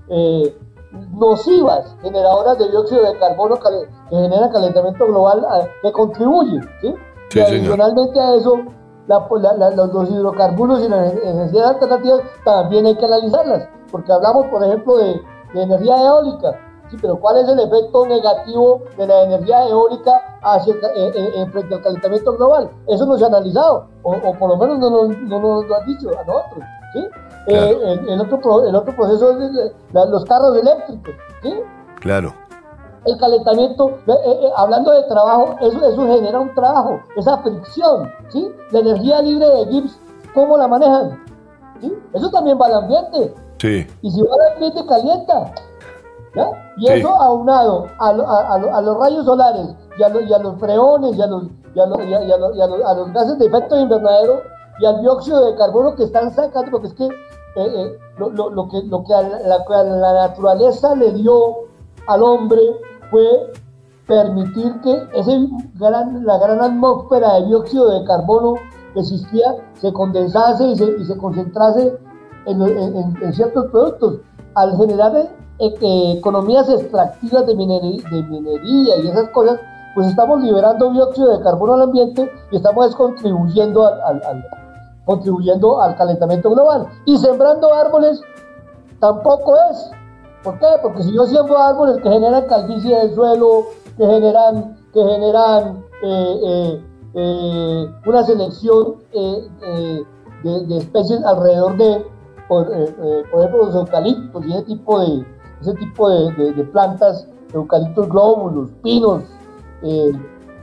eh, 0.08 0.56
nocivas, 1.12 1.96
generadoras 2.02 2.58
de 2.58 2.70
dióxido 2.70 3.02
de 3.02 3.18
carbono 3.18 3.56
que, 3.56 3.88
generan 4.10 4.50
calentamiento 4.50 5.06
global, 5.06 5.46
que 5.82 5.92
contribuyen. 5.92 6.62
¿sí? 6.80 6.94
y 7.34 7.40
adicionalmente 7.40 8.20
a 8.20 8.34
eso, 8.34 8.58
los, 9.06 10.10
hidrocarburos 10.10 10.80
y 10.80 10.88
las 10.88 11.14
energías 11.14 11.66
alternativas 11.66 12.20
también 12.44 12.86
hay 12.86 12.96
que 12.96 13.04
analizarlas, 13.06 13.68
porque 13.90 14.12
hablamos, 14.12 14.46
por 14.48 14.62
ejemplo, 14.64 14.96
de, 14.98 15.20
de 15.54 15.62
energía 15.62 16.02
eólica 16.02 16.58
Sí, 16.92 16.98
pero 17.00 17.16
¿cuál 17.16 17.38
es 17.38 17.48
el 17.48 17.58
efecto 17.58 18.04
negativo 18.06 18.82
de 18.98 19.06
la 19.06 19.22
energía 19.22 19.66
eólica 19.66 20.12
hacia, 20.42 20.74
eh, 20.74 21.10
eh, 21.14 21.30
eh, 21.36 21.46
frente 21.50 21.74
al 21.74 21.82
calentamiento 21.82 22.36
global? 22.36 22.70
Eso 22.86 23.06
no 23.06 23.16
se 23.16 23.24
ha 23.24 23.28
analizado, 23.28 23.88
o, 24.02 24.12
por 24.38 24.50
lo 24.50 24.56
menos 24.58 24.78
no, 24.78 25.08
nos 25.08 25.66
lo 25.66 25.74
han 25.74 25.86
dicho 25.86 26.10
a 26.10 26.22
nosotros. 26.24 26.64
¿sí? 26.92 27.08
El, 27.46 28.20
otro, 28.20 28.64
el 28.66 28.74
otro 28.74 28.94
proceso 28.94 29.38
es 29.40 29.72
los 29.92 30.24
carros 30.24 30.56
eléctricos. 30.56 31.14
¿sí? 31.42 31.54
Claro. 32.00 32.34
El 33.04 33.18
calentamiento, 33.18 33.98
hablando 34.56 34.92
de 34.92 35.02
trabajo, 35.04 35.56
eso, 35.60 35.84
eso 35.84 36.06
genera 36.06 36.38
un 36.38 36.54
trabajo, 36.54 37.00
esa 37.16 37.38
fricción. 37.38 38.10
¿sí? 38.28 38.48
La 38.70 38.80
energía 38.80 39.22
libre 39.22 39.46
de 39.46 39.66
Gibbs, 39.66 39.98
¿cómo 40.34 40.56
la 40.56 40.68
manejan? 40.68 41.20
¿sí? 41.80 41.92
Eso 42.12 42.30
también 42.30 42.58
va 42.60 42.66
al 42.66 42.74
ambiente. 42.74 43.34
Sí. 43.58 43.86
Y 44.02 44.10
si 44.10 44.22
va 44.22 44.34
al 44.34 44.52
ambiente, 44.54 44.86
calienta. 44.86 45.52
Y 46.78 46.88
eso 46.88 47.08
aunado 47.10 47.88
a, 47.98 48.12
los 48.12 48.98
rayos 48.98 49.24
solares 49.26 49.66
y 49.98 50.02
a, 50.02 50.08
los 50.38 50.58
freones 50.58 51.16
y 51.16 51.22
a 51.22 51.26
los, 51.26 51.42
los, 51.74 53.12
gases 53.12 53.38
de 53.38 53.46
efecto 53.46 53.78
invernadero 53.78 54.42
y 54.80 54.86
al 54.86 55.02
dióxido 55.02 55.44
de 55.44 55.56
carbono 55.56 55.94
que 55.94 56.04
están 56.04 56.32
sacando, 56.32 56.70
porque 56.70 56.88
es 56.88 56.94
que 56.94 57.08
eh, 57.56 57.66
eh, 57.66 57.98
lo, 58.18 58.68
que, 58.68 58.82
lo 58.84 59.04
que 59.04 59.14
a 59.14 59.22
la, 59.22 60.28
naturaleza 60.28 60.94
le 60.94 61.12
dio 61.12 61.66
al 62.06 62.22
hombre 62.22 62.60
fue 63.10 63.52
permitir 64.06 64.80
que 64.80 65.02
ese 65.14 65.48
gran, 65.74 66.24
la 66.24 66.38
gran 66.38 66.60
atmósfera 66.60 67.34
de 67.34 67.46
dióxido 67.46 67.98
de 67.98 68.04
carbono 68.06 68.54
que 68.94 69.00
existía 69.00 69.56
se 69.74 69.92
condensase 69.92 70.64
y 70.66 70.76
se, 70.76 71.16
concentrase 71.16 71.98
en, 72.46 72.62
en, 72.62 73.32
ciertos 73.32 73.66
productos. 73.66 74.20
Al 74.54 74.76
generar 74.76 75.14
eh, 75.58 76.14
economías 76.18 76.68
extractivas 76.68 77.46
de 77.46 77.54
minería, 77.54 78.02
de 78.10 78.22
minería 78.24 78.96
y 78.96 79.08
esas 79.08 79.28
cosas, 79.30 79.60
pues 79.94 80.08
estamos 80.08 80.42
liberando 80.42 80.90
dióxido 80.90 81.36
de 81.36 81.44
carbono 81.44 81.74
al 81.74 81.82
ambiente 81.82 82.30
y 82.50 82.56
estamos 82.56 82.94
contribuyendo 82.96 83.86
al, 83.86 84.22
contribuyendo 85.04 85.80
al 85.80 85.96
calentamiento 85.96 86.50
global. 86.50 86.86
Y 87.06 87.16
sembrando 87.18 87.72
árboles 87.74 88.20
tampoco 89.00 89.54
es. 89.70 89.90
¿Por 90.42 90.58
qué? 90.58 90.66
Porque 90.82 91.02
si 91.02 91.12
yo 91.12 91.24
siembro 91.26 91.58
árboles 91.58 91.98
que 92.02 92.08
generan 92.08 92.46
calvicie 92.46 92.96
del 92.96 93.14
suelo, 93.14 93.66
que 93.96 94.06
generan, 94.06 94.76
que 94.92 95.00
generan 95.00 95.84
eh, 96.02 96.82
eh, 97.14 97.90
una 98.06 98.22
selección 98.24 98.96
de, 99.12 100.78
especies 100.78 101.24
alrededor 101.24 101.76
de, 101.76 102.06
por, 102.48 102.66
por 102.66 103.40
ejemplo, 103.40 103.66
los 103.66 103.74
eucaliptos 103.76 104.44
y 104.44 104.52
ese 104.52 104.62
tipo 104.62 104.98
de, 104.98 105.24
ese 105.62 105.74
tipo 105.74 106.10
de, 106.10 106.64
plantas, 106.72 107.26
eucaliptos 107.54 108.08
globulus, 108.08 108.70
pinos, 108.82 109.22
eh, 109.82 110.12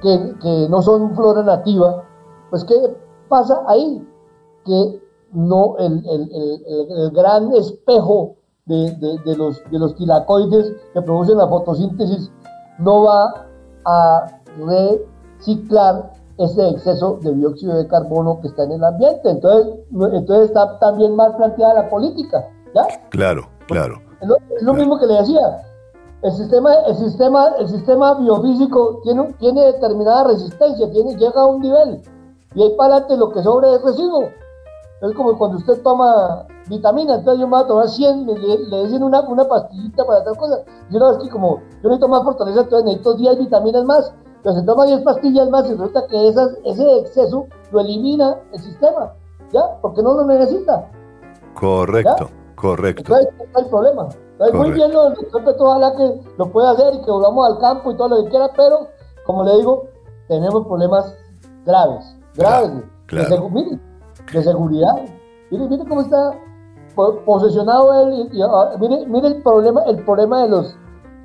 que, 0.02 0.68
no 0.70 0.82
son 0.82 1.16
flora 1.16 1.44
nativa, 1.44 2.04
pues 2.50 2.64
¿qué 2.66 2.76
pasa 3.28 3.62
ahí? 3.68 4.06
Que 4.66 5.02
no, 5.34 5.78
el, 5.78 7.12
gran 7.12 7.54
espejo 7.54 8.36
de, 8.66 8.92
los, 9.38 9.62
de 9.72 9.80
los 9.80 9.96
tilacoides 9.96 10.74
que 10.94 11.02
producen 11.02 11.38
la 11.38 11.48
fotosíntesis 11.48 12.32
no 12.80 13.04
va 13.04 13.46
a 13.86 14.42
reciclar 14.58 16.12
ese 16.38 16.70
exceso 16.70 17.20
de 17.22 17.34
dióxido 17.34 17.76
de 17.76 17.88
carbono 17.88 18.40
que 18.42 18.48
está 18.48 18.64
en 18.64 18.72
el 18.72 18.84
ambiente. 18.84 19.30
Entonces, 19.30 19.74
entonces 19.92 20.46
está 20.46 20.80
también 20.80 21.16
mal 21.16 21.36
planteada 21.36 21.84
la 21.84 21.90
política. 21.90 22.48
¿ya? 22.74 22.88
Claro, 23.10 23.50
claro. 23.68 23.96
Es 24.22 24.64
lo, 24.64 24.74
mismo 24.74 24.98
que 25.00 25.06
le 25.06 25.16
decía. 25.16 25.66
El 26.22 26.32
sistema, 26.34 26.74
el 26.88 26.96
sistema, 26.96 27.48
el 27.60 27.68
sistema 27.68 28.14
biofísico 28.16 29.00
tiene, 29.04 29.34
tiene 29.40 29.66
determinada 29.66 30.26
resistencia, 30.26 30.92
tiene, 30.92 31.16
llega 31.16 31.42
a 31.42 31.46
un 31.46 31.62
nivel. 31.62 32.02
Y 32.56 32.64
ahí 32.64 32.76
para 32.78 32.96
adelante 32.96 33.18
lo 33.18 33.32
que 33.32 33.44
sobra 33.44 33.76
es 33.76 33.82
residuo. 33.82 34.30
Es 35.02 35.14
como 35.14 35.38
cuando 35.38 35.58
usted 35.58 35.82
toma 35.82 36.46
vitaminas, 36.68 37.20
entonces 37.20 37.40
yo 37.40 37.48
me 37.48 37.56
voy 37.56 37.64
a 37.64 37.68
tomar 37.68 37.88
100, 37.88 38.26
le, 38.26 38.84
dicen 38.84 39.02
una, 39.02 39.22
una 39.22 39.48
pastillita 39.48 40.06
para 40.06 40.24
tal 40.24 40.38
cosa. 40.38 40.60
Yo 40.90 41.00
no, 41.00 41.12
es 41.12 41.18
que 41.20 41.30
como 41.30 41.62
yo 41.82 41.90
necesito 41.90 42.08
más 42.10 42.24
fortaleza, 42.24 42.62
entonces 42.62 42.86
necesito 42.86 43.14
10 43.16 43.40
vitaminas 43.40 43.84
más. 43.86 44.14
Pero 44.44 44.56
se 44.56 44.62
toma 44.64 44.86
10 44.86 45.02
pastillas 45.02 45.50
más 45.50 45.66
y 45.68 45.72
resulta 45.72 46.06
que 46.08 46.28
esas, 46.28 46.58
ese 46.66 47.00
exceso 47.00 47.48
lo 47.72 47.80
elimina 47.80 48.38
el 48.52 48.60
sistema, 48.60 49.14
¿ya? 49.52 49.62
Porque 49.82 50.02
no 50.02 50.14
lo 50.14 50.26
necesita. 50.26 50.90
Correcto. 51.54 52.30
Correcto. 52.56 53.02
Entonces, 53.02 53.34
no 53.54 53.60
hay 53.60 53.70
problema. 53.70 54.10
Entonces, 54.34 54.56
muy 54.56 54.72
bien 54.72 54.92
lo 54.94 55.10
del 55.10 55.28
doctor 55.32 55.56
ojalá 55.60 55.96
que 55.96 56.22
lo 56.38 56.52
pueda 56.52 56.72
hacer 56.72 56.94
y 56.94 57.02
que 57.02 57.12
volvamos 57.12 57.48
al 57.48 57.60
campo 57.60 57.92
y 57.92 57.96
todo 57.98 58.10
lo 58.10 58.24
que 58.24 58.30
quiera, 58.30 58.50
pero, 58.56 58.88
como 59.26 59.44
le 59.44 59.58
digo, 59.58 59.86
tenemos 60.28 60.66
problemas 60.68 61.14
graves, 61.66 62.18
graves. 62.36 62.72
De, 63.12 63.40
de, 64.34 64.44
seguridad. 64.44 64.96
Mire, 65.52 65.68
mire 65.68 65.86
cómo 65.88 66.02
está 66.02 66.40
posesionado 67.26 67.94
él. 68.02 68.30
Ah, 68.44 68.72
mire, 68.80 69.06
mire 69.08 69.28
el 69.28 69.42
problema, 69.42 69.84
el 69.84 70.04
problema 70.04 70.44
de 70.44 70.50
los 70.50 70.76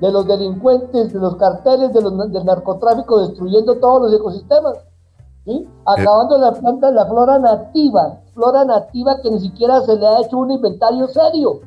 de 0.01 0.11
los 0.11 0.27
delincuentes, 0.27 1.13
de 1.13 1.19
los 1.19 1.35
carteles, 1.37 1.93
de 1.93 2.01
los, 2.01 2.31
del 2.31 2.45
narcotráfico, 2.45 3.27
destruyendo 3.27 3.75
todos 3.75 4.03
los 4.03 4.19
ecosistemas, 4.19 4.77
¿sí? 5.45 5.67
acabando 5.85 6.37
la 6.37 6.51
planta, 6.51 6.91
la 6.91 7.05
flora 7.05 7.39
nativa, 7.39 8.19
flora 8.33 8.65
nativa 8.65 9.21
que 9.21 9.31
ni 9.31 9.39
siquiera 9.39 9.81
se 9.81 9.95
le 9.95 10.05
ha 10.05 10.21
hecho 10.21 10.37
un 10.37 10.51
inventario 10.51 11.07
serio. 11.07 11.61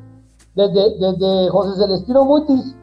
Desde, 0.55 0.97
desde 0.97 1.49
José 1.49 1.79
Celestino 1.79 2.25
Mutis, 2.25 2.75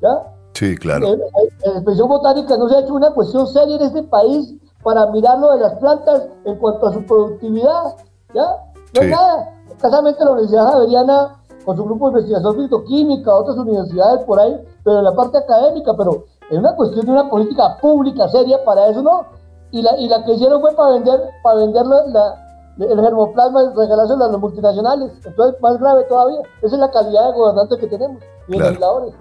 ¿ya? 0.00 0.32
Sí, 0.52 0.76
claro. 0.76 1.06
En, 1.06 1.18
la 1.18 1.72
expresión 1.72 2.08
botánica 2.08 2.56
no 2.56 2.68
se 2.68 2.76
ha 2.76 2.80
hecho 2.80 2.94
una 2.94 3.10
cuestión 3.10 3.46
seria 3.48 3.76
en 3.76 3.82
este 3.82 4.02
país 4.04 4.54
para 4.86 5.04
mirar 5.06 5.40
lo 5.40 5.50
de 5.50 5.58
las 5.58 5.74
plantas 5.80 6.28
en 6.44 6.54
cuanto 6.60 6.86
a 6.86 6.92
su 6.92 7.04
productividad, 7.04 7.96
¿ya? 8.32 8.46
No 8.94 9.02
hay 9.02 9.10
nada. 9.10 9.52
Escasamente 9.68 10.24
la 10.24 10.30
Universidad 10.30 10.70
Javeriana, 10.70 11.42
con 11.64 11.76
su 11.76 11.84
grupo 11.84 12.06
de 12.06 12.20
investigación 12.20 12.54
fitoquímica, 12.54 13.34
otras 13.34 13.56
universidades 13.56 14.24
por 14.26 14.38
ahí, 14.38 14.64
pero 14.84 14.98
en 14.98 15.04
la 15.04 15.12
parte 15.12 15.38
académica, 15.38 15.92
pero 15.98 16.26
es 16.48 16.56
una 16.56 16.76
cuestión 16.76 17.04
de 17.04 17.10
una 17.10 17.28
política 17.28 17.76
pública 17.80 18.28
seria 18.28 18.64
para 18.64 18.86
eso, 18.86 19.02
¿no? 19.02 19.26
Y 19.72 19.82
la, 19.82 19.98
y 19.98 20.06
la 20.06 20.24
que 20.24 20.34
hicieron 20.34 20.60
fue 20.60 20.72
para 20.76 20.92
vender, 20.92 21.20
para 21.42 21.56
vender 21.56 21.84
la 21.84 22.42
el 22.78 23.00
germoplasma 23.00 23.72
regalárselo 23.74 24.24
a 24.24 24.28
los 24.28 24.40
multinacionales. 24.40 25.10
Entonces, 25.24 25.60
más 25.60 25.80
grave 25.80 26.04
todavía. 26.04 26.42
Esa 26.62 26.76
es 26.76 26.80
la 26.80 26.90
calidad 26.92 27.26
de 27.26 27.32
gobernantes 27.32 27.78
que 27.80 27.88
tenemos 27.88 28.22
y 28.46 28.52
legisladores. 28.56 29.14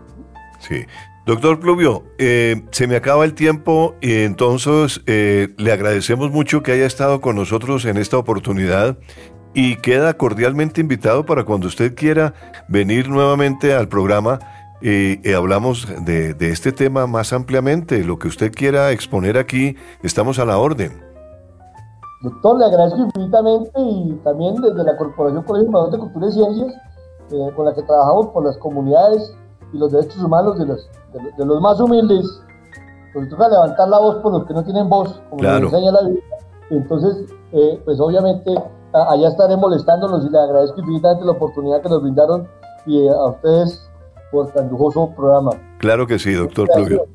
Sí. 0.59 0.85
Doctor 1.25 1.59
Pluvio, 1.59 2.03
eh, 2.19 2.67
se 2.69 2.85
me 2.85 2.95
acaba 2.95 3.25
el 3.25 3.33
tiempo 3.33 3.95
y 3.99 4.25
entonces 4.25 5.01
eh, 5.07 5.55
le 5.57 5.71
agradecemos 5.71 6.29
mucho 6.29 6.61
que 6.61 6.71
haya 6.71 6.85
estado 6.85 7.19
con 7.19 7.35
nosotros 7.35 7.85
en 7.85 7.97
esta 7.97 8.19
oportunidad 8.19 8.95
y 9.55 9.77
queda 9.77 10.13
cordialmente 10.13 10.81
invitado 10.81 11.25
para 11.25 11.43
cuando 11.43 11.65
usted 11.65 11.95
quiera 11.95 12.35
venir 12.67 13.09
nuevamente 13.09 13.73
al 13.73 13.87
programa 13.87 14.37
y, 14.83 15.33
hablamos 15.33 15.87
de, 16.05 16.35
este 16.41 16.71
tema 16.71 17.07
más 17.07 17.33
ampliamente. 17.33 18.03
Lo 18.03 18.19
que 18.19 18.27
usted 18.27 18.51
quiera 18.51 18.91
exponer 18.91 19.39
aquí, 19.39 19.75
estamos 20.03 20.37
a 20.37 20.45
la 20.45 20.59
orden. 20.59 21.01
Doctor, 22.21 22.59
le 22.59 22.65
agradezco 22.65 22.99
infinitamente 22.99 23.71
y 23.77 24.13
también 24.23 24.53
desde 24.57 24.83
la 24.83 24.95
Corporación 24.95 25.41
Colegio 25.41 25.87
de 25.87 25.97
Cultura 25.97 26.27
y 26.27 26.31
Ciencias, 26.33 26.75
eh, 27.31 27.51
con 27.55 27.65
la 27.65 27.73
que 27.73 27.81
trabajamos 27.81 28.27
por 28.27 28.45
las 28.45 28.57
comunidades 28.57 29.33
y 29.75 29.77
los 29.77 29.91
derechos 29.91 30.23
humanos 30.23 30.57
de 30.57 30.65
los, 30.65 30.89
de, 31.37 31.45
los 31.45 31.61
más 31.61 31.79
humildes, 31.79 32.41
pues 33.13 33.29
toca 33.29 33.49
levantar 33.49 33.89
la 33.89 33.99
voz 33.99 34.15
por 34.17 34.31
los 34.31 34.45
que 34.45 34.53
no 34.53 34.63
tienen 34.63 34.89
voz, 34.89 35.21
como 35.29 35.43
nos 35.43 35.61
enseña 35.61 35.91
la 35.91 36.03
vida. 36.03 36.21
Entonces, 36.69 37.25
eh, 37.51 37.81
pues 37.85 37.99
obviamente 37.99 38.55
allá 38.93 39.27
estaré 39.27 39.57
molestándonos 39.57 40.25
y 40.25 40.29
le 40.29 40.39
agradezco 40.39 40.79
infinitamente 40.79 41.25
la 41.25 41.31
oportunidad 41.33 41.81
que 41.81 41.89
nos 41.89 42.01
brindaron 42.01 42.47
y 42.85 43.07
a 43.07 43.25
ustedes 43.25 43.89
por 44.31 44.51
tan 44.51 44.69
lujoso 44.69 45.11
programa. 45.15 45.51
Claro 45.79 46.07
que 46.07 46.17
sí, 46.17 46.33
doctor 46.33 46.67
Pluvio. 46.73 47.05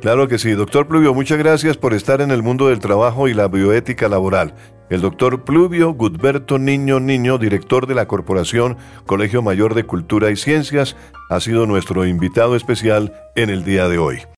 Claro 0.00 0.28
que 0.28 0.38
sí, 0.38 0.52
doctor 0.52 0.86
Pluvio, 0.86 1.12
muchas 1.12 1.38
gracias 1.38 1.76
por 1.76 1.92
estar 1.92 2.20
en 2.20 2.30
el 2.30 2.42
mundo 2.42 2.68
del 2.68 2.78
trabajo 2.78 3.26
y 3.26 3.34
la 3.34 3.48
bioética 3.48 4.08
laboral. 4.08 4.54
El 4.90 5.00
doctor 5.00 5.42
Pluvio 5.42 5.92
Gudberto 5.92 6.56
Niño 6.58 7.00
Niño, 7.00 7.36
director 7.36 7.88
de 7.88 7.96
la 7.96 8.06
Corporación 8.06 8.78
Colegio 9.06 9.42
Mayor 9.42 9.74
de 9.74 9.84
Cultura 9.84 10.30
y 10.30 10.36
Ciencias, 10.36 10.96
ha 11.28 11.40
sido 11.40 11.66
nuestro 11.66 12.06
invitado 12.06 12.54
especial 12.54 13.12
en 13.34 13.50
el 13.50 13.64
día 13.64 13.88
de 13.88 13.98
hoy. 13.98 14.20